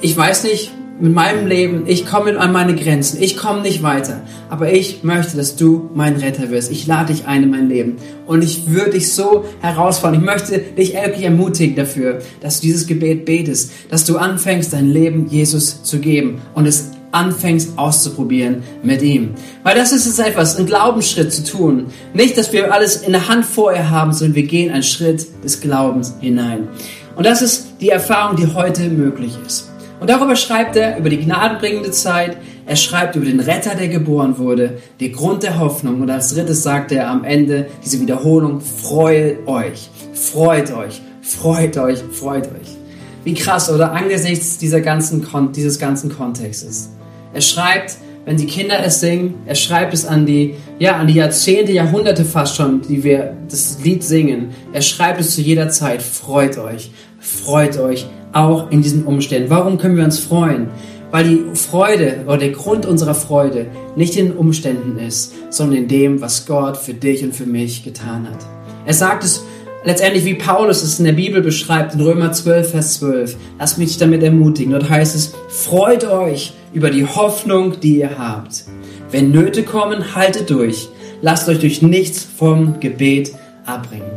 ich 0.00 0.16
weiß 0.16 0.44
nicht, 0.44 0.72
mit 0.98 1.12
meinem 1.12 1.46
Leben, 1.46 1.84
ich 1.86 2.06
komme 2.06 2.38
an 2.38 2.52
meine 2.52 2.74
Grenzen, 2.74 3.22
ich 3.22 3.36
komme 3.36 3.60
nicht 3.60 3.82
weiter, 3.82 4.22
aber 4.48 4.72
ich 4.72 5.02
möchte, 5.04 5.36
dass 5.36 5.56
du 5.56 5.90
mein 5.94 6.16
Retter 6.16 6.50
wirst. 6.50 6.70
Ich 6.70 6.86
lade 6.86 7.12
dich 7.12 7.26
ein 7.26 7.42
in 7.42 7.50
mein 7.50 7.68
Leben. 7.68 7.96
Und 8.26 8.42
ich 8.42 8.70
würde 8.70 8.92
dich 8.92 9.12
so 9.12 9.44
herausfordern. 9.60 10.20
Ich 10.20 10.26
möchte 10.26 10.58
dich 10.58 10.94
wirklich 10.94 11.24
ermutigen 11.24 11.76
dafür, 11.76 12.20
dass 12.40 12.60
du 12.60 12.68
dieses 12.68 12.86
Gebet 12.86 13.26
betest, 13.26 13.72
dass 13.90 14.06
du 14.06 14.16
anfängst, 14.16 14.72
dein 14.72 14.90
Leben 14.90 15.26
Jesus 15.28 15.82
zu 15.82 15.98
geben 15.98 16.40
und 16.54 16.64
es 16.64 16.92
anfängst 17.16 17.78
auszuprobieren 17.78 18.62
mit 18.82 19.02
ihm. 19.02 19.34
Weil 19.62 19.74
das 19.74 19.92
ist 19.92 20.06
es 20.06 20.18
etwas, 20.18 20.56
einen 20.56 20.66
Glaubensschritt 20.66 21.32
zu 21.32 21.44
tun. 21.44 21.86
Nicht, 22.12 22.36
dass 22.36 22.52
wir 22.52 22.72
alles 22.72 22.96
in 22.96 23.12
der 23.12 23.28
Hand 23.28 23.46
vorher 23.46 23.90
haben, 23.90 24.12
sondern 24.12 24.36
wir 24.36 24.42
gehen 24.44 24.70
einen 24.70 24.82
Schritt 24.82 25.26
des 25.42 25.60
Glaubens 25.60 26.14
hinein. 26.20 26.68
Und 27.16 27.24
das 27.24 27.40
ist 27.40 27.68
die 27.80 27.88
Erfahrung, 27.88 28.36
die 28.36 28.46
heute 28.54 28.88
möglich 28.88 29.32
ist. 29.46 29.70
Und 29.98 30.10
darüber 30.10 30.36
schreibt 30.36 30.76
er 30.76 30.98
über 30.98 31.08
die 31.08 31.18
gnadenbringende 31.18 31.90
Zeit. 31.90 32.36
Er 32.66 32.76
schreibt 32.76 33.16
über 33.16 33.24
den 33.24 33.40
Retter, 33.40 33.74
der 33.74 33.88
geboren 33.88 34.36
wurde, 34.36 34.78
den 35.00 35.12
Grund 35.12 35.42
der 35.42 35.58
Hoffnung. 35.58 36.02
Und 36.02 36.10
als 36.10 36.34
drittes 36.34 36.62
sagt 36.62 36.92
er 36.92 37.08
am 37.08 37.24
Ende 37.24 37.68
diese 37.82 38.00
Wiederholung, 38.00 38.60
freut 38.60 39.46
euch, 39.48 39.88
freut 40.12 40.70
euch, 40.72 41.00
freut 41.22 41.78
euch, 41.78 41.98
freut 42.12 42.46
euch. 42.46 42.76
Wie 43.24 43.34
krass, 43.34 43.70
oder? 43.70 43.92
Angesichts 43.92 44.58
dieser 44.58 44.82
ganzen, 44.82 45.26
dieses 45.52 45.78
ganzen 45.78 46.14
Kontextes. 46.14 46.90
Er 47.36 47.42
schreibt, 47.42 47.98
wenn 48.24 48.38
die 48.38 48.46
Kinder 48.46 48.82
es 48.82 49.00
singen, 49.00 49.34
er 49.44 49.56
schreibt 49.56 49.92
es 49.92 50.06
an 50.06 50.24
die, 50.24 50.54
ja, 50.78 50.96
an 50.96 51.06
die 51.06 51.12
Jahrzehnte, 51.12 51.70
Jahrhunderte 51.70 52.24
fast 52.24 52.56
schon, 52.56 52.80
die 52.80 53.04
wir 53.04 53.36
das 53.46 53.76
Lied 53.84 54.02
singen. 54.02 54.54
Er 54.72 54.80
schreibt 54.80 55.20
es 55.20 55.34
zu 55.34 55.42
jeder 55.42 55.68
Zeit, 55.68 56.00
freut 56.00 56.56
euch, 56.56 56.90
freut 57.20 57.78
euch, 57.78 58.06
auch 58.32 58.70
in 58.70 58.80
diesen 58.80 59.04
Umständen. 59.04 59.50
Warum 59.50 59.76
können 59.76 59.98
wir 59.98 60.04
uns 60.04 60.18
freuen? 60.18 60.68
Weil 61.10 61.28
die 61.28 61.42
Freude 61.52 62.20
oder 62.24 62.38
der 62.38 62.52
Grund 62.52 62.86
unserer 62.86 63.14
Freude 63.14 63.66
nicht 63.96 64.16
in 64.16 64.28
den 64.28 64.36
Umständen 64.38 64.98
ist, 64.98 65.34
sondern 65.50 65.80
in 65.80 65.88
dem, 65.88 66.22
was 66.22 66.46
Gott 66.46 66.78
für 66.78 66.94
dich 66.94 67.22
und 67.22 67.34
für 67.34 67.44
mich 67.44 67.84
getan 67.84 68.30
hat. 68.30 68.46
Er 68.86 68.94
sagt 68.94 69.24
es 69.24 69.44
letztendlich, 69.86 70.24
wie 70.26 70.34
Paulus 70.34 70.82
es 70.82 70.98
in 70.98 71.06
der 71.06 71.12
Bibel 71.12 71.40
beschreibt, 71.40 71.94
in 71.94 72.00
Römer 72.00 72.32
12, 72.32 72.72
Vers 72.72 72.94
12. 72.94 73.36
Lass 73.58 73.78
mich 73.78 73.96
damit 73.96 74.22
ermutigen. 74.22 74.72
Dort 74.72 74.90
heißt 74.90 75.14
es, 75.14 75.32
freut 75.48 76.04
euch 76.04 76.52
über 76.74 76.90
die 76.90 77.06
Hoffnung, 77.06 77.80
die 77.80 78.00
ihr 78.00 78.18
habt. 78.18 78.64
Wenn 79.10 79.30
Nöte 79.30 79.62
kommen, 79.62 80.14
haltet 80.14 80.50
durch. 80.50 80.88
Lasst 81.22 81.48
euch 81.48 81.60
durch 81.60 81.80
nichts 81.80 82.22
vom 82.24 82.80
Gebet 82.80 83.32
abbringen. 83.64 84.10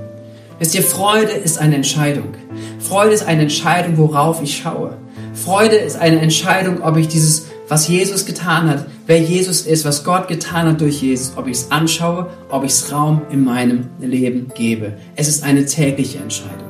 Wisst 0.58 0.76
ihr, 0.76 0.84
Freude 0.84 1.32
ist 1.32 1.58
eine 1.58 1.76
Entscheidung. 1.76 2.34
Freude 2.80 3.14
ist 3.14 3.26
eine 3.26 3.44
Entscheidung, 3.44 3.98
worauf 3.98 4.44
ich 4.44 4.58
schaue. 4.58 4.98
Freude 5.34 5.78
ist 5.78 5.98
eine 5.98 6.20
Entscheidung, 6.20 6.82
ob 6.82 6.98
ich 6.98 7.08
dieses, 7.08 7.46
was 7.70 7.88
Jesus 7.88 8.26
getan 8.26 8.68
hat, 8.68 8.86
wer 9.06 9.20
Jesus 9.20 9.62
ist, 9.62 9.86
was 9.86 10.04
Gott 10.04 10.28
getan 10.28 10.68
hat 10.68 10.82
durch 10.82 11.02
Jesus, 11.02 11.34
ob 11.38 11.48
ich 11.48 11.58
es 11.58 11.72
anschaue, 11.72 12.28
ob 12.50 12.64
ich 12.64 12.72
es 12.72 12.92
Raum 12.92 13.22
in 13.32 13.44
meinem 13.44 13.90
Leben 14.00 14.52
gebe. 14.56 14.94
Es 15.16 15.28
ist 15.28 15.44
eine 15.44 15.66
tägliche 15.66 16.18
Entscheidung. 16.18 16.68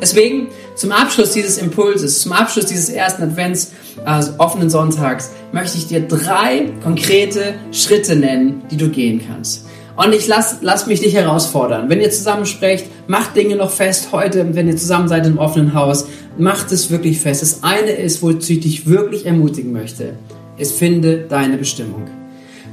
Deswegen 0.00 0.48
zum 0.74 0.92
Abschluss 0.92 1.32
dieses 1.32 1.58
Impulses, 1.58 2.22
zum 2.22 2.32
Abschluss 2.32 2.66
dieses 2.66 2.88
ersten 2.88 3.22
Advents, 3.22 3.72
also 4.04 4.32
offenen 4.38 4.70
Sonntags, 4.70 5.30
möchte 5.52 5.78
ich 5.78 5.86
dir 5.86 6.00
drei 6.00 6.70
konkrete 6.82 7.54
Schritte 7.70 8.16
nennen, 8.16 8.62
die 8.70 8.76
du 8.76 8.88
gehen 8.88 9.20
kannst. 9.24 9.66
Und 9.96 10.14
ich 10.14 10.26
lass, 10.26 10.56
lass 10.62 10.86
mich 10.86 11.00
dich 11.00 11.14
herausfordern. 11.14 11.90
Wenn 11.90 12.00
ihr 12.00 12.10
zusammen 12.10 12.46
sprecht, 12.46 12.86
macht 13.06 13.36
Dinge 13.36 13.56
noch 13.56 13.70
fest 13.70 14.08
heute, 14.12 14.54
wenn 14.54 14.66
ihr 14.66 14.76
zusammen 14.76 15.08
seid 15.08 15.26
im 15.26 15.38
offenen 15.38 15.74
Haus. 15.74 16.06
Macht 16.38 16.72
es 16.72 16.90
wirklich 16.90 17.20
fest. 17.20 17.42
Das 17.42 17.62
eine 17.62 17.90
ist, 17.90 18.22
wozu 18.22 18.54
ich 18.54 18.60
dich 18.60 18.86
wirklich 18.86 19.26
ermutigen 19.26 19.72
möchte, 19.72 20.14
ist, 20.60 20.78
finde 20.78 21.26
deine 21.28 21.56
Bestimmung. 21.56 22.08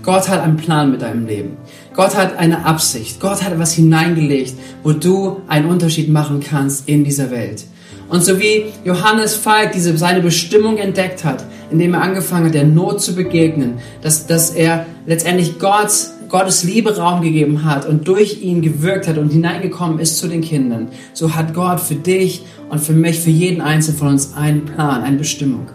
Gott 0.03 0.29
hat 0.29 0.41
einen 0.41 0.57
Plan 0.57 0.91
mit 0.91 1.01
deinem 1.01 1.25
Leben. 1.25 1.57
Gott 1.93 2.15
hat 2.15 2.37
eine 2.37 2.65
Absicht. 2.65 3.19
Gott 3.19 3.43
hat 3.43 3.51
etwas 3.51 3.73
hineingelegt, 3.73 4.53
wo 4.83 4.93
du 4.93 5.41
einen 5.47 5.67
Unterschied 5.67 6.09
machen 6.09 6.39
kannst 6.39 6.87
in 6.87 7.03
dieser 7.03 7.31
Welt. 7.31 7.65
Und 8.09 8.23
so 8.23 8.39
wie 8.39 8.65
Johannes 8.85 9.35
Falk 9.35 9.73
diese, 9.73 9.97
seine 9.97 10.21
Bestimmung 10.21 10.77
entdeckt 10.77 11.25
hat, 11.25 11.43
indem 11.71 11.93
er 11.93 12.01
angefangen 12.01 12.45
hat, 12.45 12.53
der 12.53 12.63
Not 12.63 13.01
zu 13.01 13.15
begegnen, 13.15 13.79
dass, 14.01 14.27
dass 14.27 14.51
er 14.51 14.85
letztendlich 15.05 15.59
Gottes 15.59 16.13
Gottes 16.29 16.63
Liebe 16.63 16.97
Raum 16.97 17.21
gegeben 17.21 17.63
hat 17.63 17.85
und 17.85 18.07
durch 18.07 18.41
ihn 18.41 18.61
gewirkt 18.61 19.07
hat 19.07 19.17
und 19.17 19.31
hineingekommen 19.31 19.99
ist 19.99 20.17
zu 20.17 20.27
den 20.27 20.41
Kindern, 20.41 20.89
so 21.13 21.35
hat 21.35 21.53
Gott 21.53 21.79
für 21.79 21.95
dich 21.95 22.43
und 22.69 22.79
für 22.79 22.91
mich, 22.91 23.19
für 23.19 23.29
jeden 23.29 23.61
Einzelnen 23.61 23.97
von 23.97 24.07
uns 24.09 24.33
einen 24.35 24.65
Plan, 24.65 25.03
eine 25.03 25.17
Bestimmung. 25.17 25.67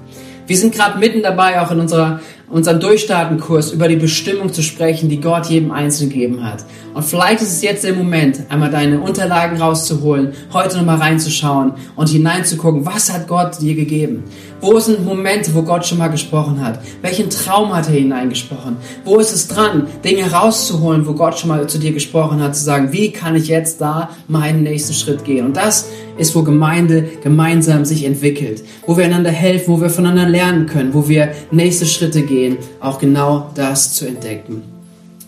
Wir 0.47 0.57
sind 0.57 0.75
gerade 0.75 0.99
mitten 0.99 1.23
dabei, 1.23 1.61
auch 1.61 1.71
in 1.71 1.81
unserer 1.81 2.21
unserem 2.53 2.81
Durchstartenkurs 2.81 3.73
über 3.73 3.89
die 3.89 3.97
Bestimmung 3.97 4.53
zu 4.53 4.63
sprechen, 4.63 5.09
die 5.09 5.21
Gott 5.21 5.47
jedem 5.47 5.73
Einzelnen 5.73 6.13
gegeben 6.13 6.45
hat. 6.45 6.65
Und 6.93 7.03
vielleicht 7.03 7.41
ist 7.41 7.51
es 7.51 7.63
jetzt 7.63 7.85
der 7.85 7.95
Moment, 7.95 8.41
einmal 8.51 8.71
deine 8.71 9.01
Unterlagen 9.01 9.61
rauszuholen, 9.61 10.35
heute 10.53 10.77
nochmal 10.77 10.99
reinzuschauen 10.99 11.73
und 11.97 12.11
hineinzugucken, 12.11 12.85
was 12.85 13.11
hat 13.11 13.27
Gott 13.27 13.61
dir 13.63 13.75
gegeben? 13.75 14.25
Wo 14.61 14.79
sind 14.79 15.05
Momente, 15.05 15.55
wo 15.55 15.63
Gott 15.63 15.87
schon 15.87 15.99
mal 15.99 16.09
gesprochen 16.09 16.65
hat? 16.65 16.81
Welchen 17.01 17.31
Traum 17.31 17.75
hat 17.75 17.89
er 17.89 17.95
hineingesprochen? 17.95 18.77
Wo 19.05 19.19
ist 19.19 19.35
es 19.35 19.49
dran, 19.49 19.87
Dinge 20.05 20.31
rauszuholen, 20.31 21.07
wo 21.07 21.15
Gott 21.15 21.39
schon 21.39 21.49
mal 21.49 21.67
zu 21.67 21.79
dir 21.79 21.93
gesprochen 21.93 22.43
hat, 22.43 22.55
zu 22.55 22.63
sagen, 22.63 22.93
wie 22.93 23.11
kann 23.11 23.35
ich 23.35 23.49
jetzt 23.49 23.81
da 23.81 24.11
meinen 24.29 24.63
nächsten 24.63 24.93
Schritt 24.93 25.25
gehen? 25.25 25.47
Und 25.47 25.57
das 25.57 25.89
ist, 26.19 26.35
wo 26.37 26.43
Gemeinde 26.43 27.09
gemeinsam 27.23 27.87
sich 27.87 28.05
entwickelt, 28.05 28.63
wo 28.87 28.99
wir 28.99 29.07
einander 29.07 29.31
helfen, 29.31 29.73
wo 29.73 29.81
wir 29.81 29.89
voneinander 29.89 30.29
lernen 30.29 30.67
können, 30.67 30.93
wo 30.93 31.09
wir 31.09 31.33
nächste 31.51 31.87
Schritte 31.87 32.23
gehen 32.23 32.42
gehen, 32.43 32.59
auch 32.81 32.99
genau 32.99 33.51
das 33.55 33.95
zu 33.95 34.07
entdecken. 34.07 34.63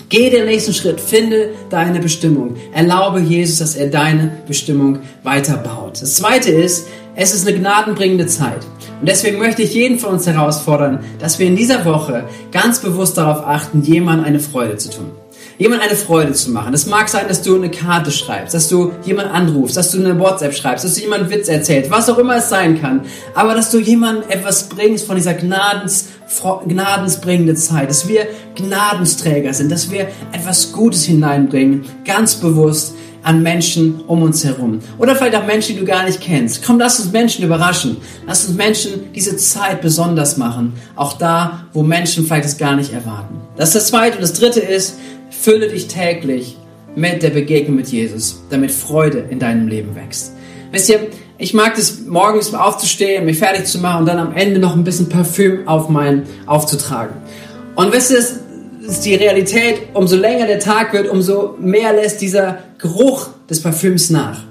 Geh 0.09 0.31
den 0.31 0.47
nächsten 0.47 0.75
Schritt, 0.75 1.01
finde 1.01 1.51
deine 1.71 2.01
Bestimmung. 2.01 2.57
Erlaube 2.73 3.21
Jesus, 3.21 3.59
dass 3.59 3.75
er 3.75 3.89
deine 3.89 4.33
Bestimmung 4.47 4.99
weiterbaut. 5.23 6.03
Das 6.03 6.17
zweite 6.17 6.51
ist, 6.51 6.87
es 7.17 7.35
ist 7.35 7.47
eine 7.47 7.57
gnadenbringende 7.57 8.27
Zeit. 8.27 8.67
Und 9.01 9.09
deswegen 9.09 9.39
möchte 9.39 9.63
ich 9.63 9.75
jeden 9.75 9.99
von 9.99 10.15
uns 10.15 10.27
herausfordern, 10.27 11.01
dass 11.19 11.39
wir 11.39 11.47
in 11.47 11.57
dieser 11.57 11.85
Woche 11.85 12.25
ganz 12.53 12.81
bewusst 12.81 13.17
darauf 13.17 13.47
achten, 13.47 13.83
jemandem 13.83 14.27
eine 14.27 14.41
Freude 14.41 14.77
zu 14.77 14.91
tun 14.91 15.11
jemand 15.59 15.83
eine 15.83 15.97
Freude 15.97 16.33
zu 16.33 16.51
machen. 16.51 16.75
Es 16.75 16.87
mag 16.87 17.09
sein, 17.09 17.29
dass 17.29 17.43
du 17.43 17.57
eine 17.57 17.71
Karte 17.71 18.11
schreibst, 18.11 18.55
dass 18.55 18.69
du 18.69 18.93
jemand 19.05 19.31
anrufst, 19.31 19.77
dass 19.77 19.91
du 19.91 19.99
eine 19.99 20.19
WhatsApp 20.19 20.55
schreibst, 20.55 20.85
dass 20.85 20.95
du 20.95 21.01
jemand 21.01 21.31
Witz 21.31 21.49
erzählst, 21.49 21.91
was 21.91 22.09
auch 22.09 22.19
immer 22.19 22.37
es 22.37 22.49
sein 22.49 22.81
kann. 22.81 23.03
Aber 23.35 23.55
dass 23.55 23.71
du 23.71 23.79
jemandem 23.79 24.29
etwas 24.29 24.69
bringst 24.69 25.07
von 25.07 25.17
dieser 25.17 25.35
Gnadens, 25.35 26.09
gnadensbringende 26.67 27.55
Zeit, 27.55 27.91
dass 27.91 28.09
wir 28.09 28.27
Gnadensträger 28.57 29.55
sind, 29.55 29.71
dass 29.71 29.91
wir 29.91 30.09
etwas 30.33 30.73
Gutes 30.73 31.05
hineinbringen, 31.05 31.85
ganz 32.05 32.37
bewusst 32.37 32.95
an 33.25 33.43
Menschen 33.43 34.03
um 34.07 34.23
uns 34.23 34.45
herum. 34.45 34.81
Oder 34.99 35.17
vielleicht 35.17 35.35
auch 35.35 35.47
Menschen, 35.47 35.75
die 35.75 35.81
du 35.81 35.87
gar 35.87 36.05
nicht 36.05 36.21
kennst. 36.21 36.65
Komm, 36.65 36.79
lass 36.79 37.01
uns 37.01 37.11
Menschen 37.11 37.45
überraschen. 37.45 37.97
Lass 38.27 38.45
uns 38.45 38.57
Menschen 38.57 39.13
diese 39.15 39.37
Zeit 39.39 39.81
besonders 39.81 40.37
machen. 40.37 40.75
Auch 40.95 41.15
da, 41.15 41.65
wo 41.73 41.83
Menschen 41.83 42.27
vielleicht 42.27 42.45
es 42.45 42.59
gar 42.59 42.77
nicht 42.77 42.93
erwarten. 42.93 43.41
Das 43.57 43.71
ist 43.71 43.77
das 43.77 43.87
Zweite. 43.87 44.17
Und 44.17 44.23
das 44.23 44.35
Dritte 44.35 44.61
ist, 44.61 44.97
Fülle 45.45 45.69
dich 45.69 45.89
täglich 45.89 46.57
mit 46.97 47.23
der 47.23 47.29
Begegnung 47.29 47.77
mit 47.77 47.89
Jesus, 47.89 48.43
damit 48.49 48.71
Freude 48.71 49.27
in 49.29 49.39
deinem 49.39 49.69
Leben 49.69 49.95
wächst. 49.95 50.33
Wisst 50.73 50.89
ihr, 50.89 51.09
ich 51.37 51.53
mag 51.53 51.77
es 51.77 52.07
morgens 52.07 52.55
aufzustehen, 52.55 53.27
mich 53.27 53.41
fertig 53.41 53.67
zu 53.67 53.79
machen 53.79 54.01
und 54.01 54.07
dann 54.07 54.19
am 54.19 54.35
Ende 54.35 54.59
noch 54.59 54.75
ein 54.75 54.85
bisschen 54.85 55.11
Parfüm 55.11 55.69
auf 55.69 55.91
meinen 55.91 56.23
aufzutragen. 56.47 57.17
Und 57.75 57.93
wisst 57.93 58.11
ihr, 58.11 58.21
es 58.21 58.41
ist 58.87 59.05
die 59.05 59.17
Realität, 59.17 59.83
umso 59.93 60.17
länger 60.17 60.47
der 60.47 60.61
Tag 60.61 60.95
wird, 60.95 61.11
umso 61.11 61.57
mehr 61.61 61.93
lässt 61.93 62.23
dieser 62.23 62.61
Geruch 62.79 63.29
des 63.51 63.61
Parfüms 63.61 64.09
nach. 64.09 64.45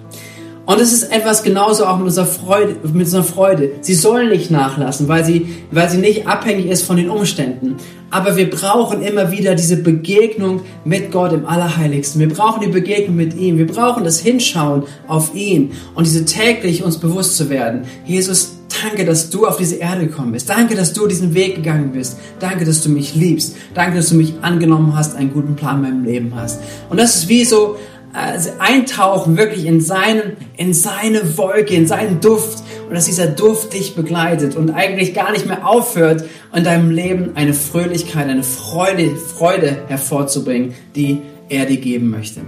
Und 0.65 0.80
es 0.80 0.93
ist 0.93 1.12
etwas 1.12 1.43
genauso 1.43 1.86
auch 1.86 1.97
mit 1.97 2.08
unserer 2.08 2.26
Freude, 2.26 2.78
mit 2.84 3.06
unserer 3.06 3.23
Freude. 3.23 3.71
Sie 3.82 3.93
soll 3.93 4.30
nicht 4.30 4.49
nachlassen, 4.49 5.10
weil 5.10 5.26
sie, 5.26 5.47
weil 5.71 5.89
sie 5.89 5.97
nicht 5.97 6.26
abhängig 6.26 6.67
ist 6.67 6.84
von 6.84 6.95
den 6.95 7.10
Umständen. 7.10 7.76
Aber 8.10 8.38
wir 8.38 8.49
brauchen 8.49 9.02
immer 9.02 9.32
wieder 9.32 9.56
diese 9.56 9.76
Begegnung 9.76 10.62
mit 10.86 11.12
Gott 11.12 11.34
im 11.34 11.45
Allerheiligsten. 11.45 12.21
Wir 12.21 12.30
brauchen 12.30 12.62
die 12.62 12.67
Begegnung 12.67 13.15
mit 13.17 13.36
ihm. 13.36 13.58
Wir 13.58 13.67
brauchen 13.67 14.06
das 14.06 14.19
Hinschauen 14.19 14.84
auf 15.08 15.36
ihn 15.36 15.71
und 15.95 16.08
diese 16.08 16.23
täglich 16.23 16.84
uns 16.84 16.97
bewusst 16.97 17.36
zu 17.36 17.49
werden. 17.49 17.82
Jesus, 18.06 18.60
danke, 18.84 19.04
dass 19.04 19.30
du 19.30 19.45
auf 19.45 19.58
diese 19.58 19.76
Erde 19.76 20.08
gekommen 20.08 20.32
bist. 20.32 20.49
Danke, 20.49 20.76
dass 20.76 20.93
du 20.93 21.08
diesen 21.08 21.34
Weg 21.34 21.56
gegangen 21.56 21.91
bist. 21.91 22.17
Danke, 22.39 22.63
dass 22.63 22.82
du 22.82 22.89
mich 22.89 23.15
liebst. 23.15 23.56
Danke, 23.73 23.97
dass 23.97 24.10
du 24.10 24.15
mich 24.15 24.36
angenommen 24.41 24.95
hast, 24.95 25.15
einen 25.15 25.34
guten 25.34 25.56
Plan 25.56 25.78
in 25.78 25.82
meinem 25.82 26.06
Leben 26.06 26.34
hast. 26.36 26.62
Und 26.89 26.99
das 26.99 27.15
ist 27.15 27.30
wie 27.30 27.43
so 27.43 27.78
also 28.13 28.52
eintauchen 28.60 29.38
wirklich 29.38 29.65
in 29.65 29.82
seinen, 29.82 30.38
in 30.56 30.73
seine 30.73 31.38
Wolke, 31.38 31.73
in 31.73 31.88
seinen 31.88 32.21
Duft 32.21 32.63
und 32.88 32.93
dass 32.93 33.06
dieser 33.06 33.28
Duft 33.28 33.73
dich 33.73 33.95
begleitet 33.95 34.56
und 34.56 34.69
eigentlich 34.69 35.13
gar 35.13 35.32
nicht 35.32 35.47
mehr 35.47 35.67
aufhört, 35.67 36.23
in 36.56 36.63
deinem 36.63 36.91
Leben 36.91 37.32
eine 37.36 37.54
Fröhlichkeit, 37.54 38.30
eine 38.30 38.43
Freude, 38.43 39.15
Freude 39.15 39.78
hervorzubringen, 39.88 40.76
die 40.95 41.21
er 41.49 41.65
dir 41.65 41.78
geben 41.78 42.12
möchte. 42.12 42.41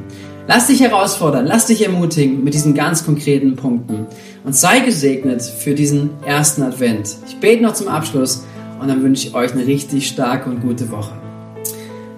Lass 0.47 0.67
dich 0.67 0.81
herausfordern, 0.81 1.47
lass 1.47 1.65
dich 1.65 1.83
ermutigen 1.83 2.43
mit 2.43 2.53
diesen 2.53 2.75
ganz 2.75 3.03
konkreten 3.03 3.55
Punkten 3.55 4.05
und 4.43 4.55
sei 4.55 4.79
gesegnet 4.81 5.41
für 5.41 5.73
diesen 5.73 6.11
ersten 6.23 6.61
Advent. 6.61 7.09
Ich 7.27 7.37
bete 7.37 7.63
noch 7.63 7.73
zum 7.73 7.87
Abschluss 7.87 8.45
und 8.79 8.87
dann 8.87 9.01
wünsche 9.01 9.27
ich 9.27 9.33
euch 9.33 9.53
eine 9.53 9.65
richtig 9.65 10.07
starke 10.07 10.47
und 10.47 10.61
gute 10.61 10.91
Woche. 10.91 11.13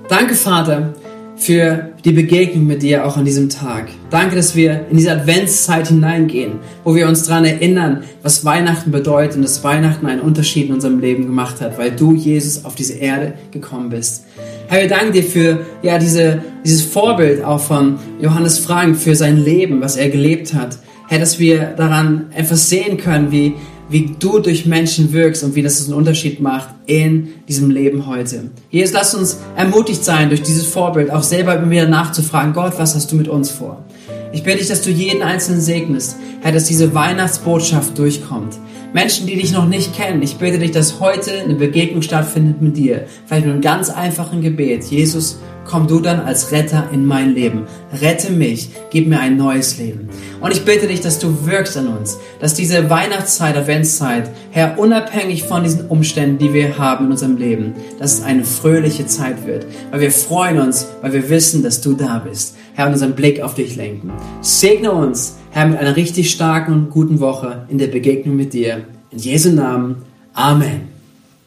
Danke, 0.10 0.36
Vater 0.36 0.93
für 1.38 1.91
die 2.04 2.12
Begegnung 2.12 2.65
mit 2.65 2.82
dir 2.82 3.06
auch 3.06 3.15
an 3.15 3.26
diesem 3.26 3.50
Tag. 3.50 3.89
Danke, 4.10 4.36
dass 4.36 4.56
wir 4.56 4.88
in 4.89 4.97
diese 4.97 5.12
Adventszeit 5.12 5.88
hineingehen, 5.88 6.54
wo 6.84 6.95
wir 6.95 7.08
uns 7.08 7.23
daran 7.23 7.45
erinnern, 7.45 8.04
was 8.23 8.43
Weihnachten 8.43 8.91
bedeutet 8.91 9.38
und 9.38 9.43
dass 9.43 9.63
Weihnachten 9.63 10.08
einen 10.08 10.21
Unterschied 10.21 10.67
in 10.67 10.73
unserem 10.73 11.00
Leben 11.00 11.26
gemacht 11.26 11.62
hat, 11.62 11.78
weil 11.78 11.91
du, 11.91 12.13
Jesus, 12.13 12.65
auf 12.65 12.76
diese 12.76 12.95
Erde 12.95 13.36
gekommen 13.52 13.89
bist. 13.89 14.26
Herr, 14.67 14.82
wir 14.82 14.89
danken 14.89 15.13
dir 15.13 15.23
für 15.23 15.60
ja, 15.84 16.00
diese, 16.00 16.41
dieses 16.65 16.82
Vorbild 16.82 17.43
auch 17.43 17.62
von 17.62 18.00
Johannes 18.19 18.58
Frank, 18.58 18.97
für 18.97 19.15
sein 19.15 19.38
Leben, 19.38 19.80
was 19.80 19.95
er 19.95 20.10
gelebt 20.10 20.54
hat. 20.56 20.80
Herr, 21.08 21.19
dass 21.19 21.39
wir 21.39 21.73
daran 21.78 22.26
etwas 22.36 22.67
sehen 22.69 22.97
können, 22.97 23.32
wie 23.32 23.54
wie 23.89 24.15
du 24.19 24.39
durch 24.39 24.65
Menschen 24.65 25.13
wirkst 25.13 25.43
und 25.43 25.56
wie 25.56 25.63
das 25.63 25.84
einen 25.86 25.93
Unterschied 25.93 26.39
macht 26.39 26.69
in 26.86 27.30
diesem 27.47 27.71
Leben 27.71 28.08
heute. 28.08 28.52
Jesus, 28.69 28.93
lass 28.93 29.15
uns 29.15 29.38
ermutigt 29.56 30.04
sein, 30.04 30.30
durch 30.30 30.41
dieses 30.41 30.65
Vorbild 30.65 31.12
auch 31.12 31.23
selber 31.23 31.56
immer 31.56 31.69
wieder 31.69 31.88
nachzufragen, 31.88 32.54
Gott, 32.54 32.73
was 32.78 32.95
hast 32.95 33.12
du 33.12 33.15
mit 33.15 33.28
uns 33.28 33.50
vor? 33.50 33.86
Ich 34.34 34.43
bitte 34.43 34.58
dich, 34.58 34.67
dass 34.67 34.82
du 34.82 34.89
jeden 34.89 35.21
Einzelnen 35.21 35.62
segnest, 35.62 36.17
Herr, 36.41 36.52
dass 36.52 36.65
diese 36.65 36.93
Weihnachtsbotschaft 36.93 37.97
durchkommt. 37.97 38.58
Menschen, 38.93 39.28
die 39.28 39.36
dich 39.36 39.52
noch 39.52 39.67
nicht 39.67 39.95
kennen, 39.95 40.21
ich 40.21 40.36
bitte 40.36 40.60
dich, 40.60 40.71
dass 40.71 41.00
heute 41.00 41.32
eine 41.32 41.56
Begegnung 41.56 42.02
stattfindet 42.02 42.62
mit 42.62 42.78
dir. 42.78 43.06
Vielleicht 43.26 43.45
nur 43.45 43.56
ein 43.56 43.62
ganz 43.62 43.89
einfachen 43.89 44.41
Gebet. 44.41 44.86
Jesus, 44.86 45.39
komm 45.67 45.88
du 45.88 45.99
dann 45.99 46.21
als 46.21 46.51
Retter 46.51 46.89
in 46.91 47.06
mein 47.06 47.36
Leben. 47.36 47.67
Rette 48.01 48.32
mich, 48.32 48.69
gib 48.89 49.08
mir 49.08 49.19
ein 49.19 49.38
neues 49.38 49.77
Leben. 49.77 50.10
Und 50.39 50.51
ich 50.51 50.65
bitte 50.65 50.88
dich, 50.88 51.01
dass 51.01 51.19
du 51.19 51.45
wirkst 51.45 51.77
an 51.77 51.88
uns, 51.88 52.17
dass 52.39 52.53
diese 52.53 52.89
Weihnachtszeit, 52.89 53.56
Adventszeit, 53.56 54.30
Herr, 54.51 54.80
unabhängig 54.80 55.43
von 55.43 55.63
diesen 55.63 55.88
Umständen, 55.88 56.38
die 56.38 56.53
wir 56.53 56.77
haben 56.77 57.06
in 57.06 57.12
unserem 57.12 57.38
Leben, 57.38 57.73
dass 57.99 58.13
es 58.13 58.23
eine 58.23 58.43
fröhliche 58.43 59.06
Zeit 59.06 59.45
wird, 59.45 59.65
weil 59.91 60.01
wir 60.01 60.12
freuen 60.12 60.60
uns, 60.60 60.88
weil 61.01 61.13
wir 61.13 61.30
wissen, 61.30 61.63
dass 61.63 61.82
du 61.82 61.93
da 61.93 62.19
bist. 62.19 62.56
Herr, 62.73 62.88
und 62.88 62.93
unseren 62.93 63.15
Blick 63.15 63.41
auf 63.41 63.56
dich 63.56 63.75
lenken. 63.75 64.12
Segne 64.41 64.91
uns, 64.91 65.38
Herr, 65.51 65.67
mit 65.67 65.80
einer 65.80 65.95
richtig 65.95 66.32
starken 66.32 66.73
und 66.73 66.89
guten 66.91 67.19
Woche 67.19 67.65
in 67.69 67.77
der 67.77 67.88
Begegnung 67.88 68.36
mit 68.36 68.53
dir. 68.53 68.86
In 69.12 69.19
Jesu 69.19 69.51
Namen. 69.51 70.03
Amen. 70.34 70.96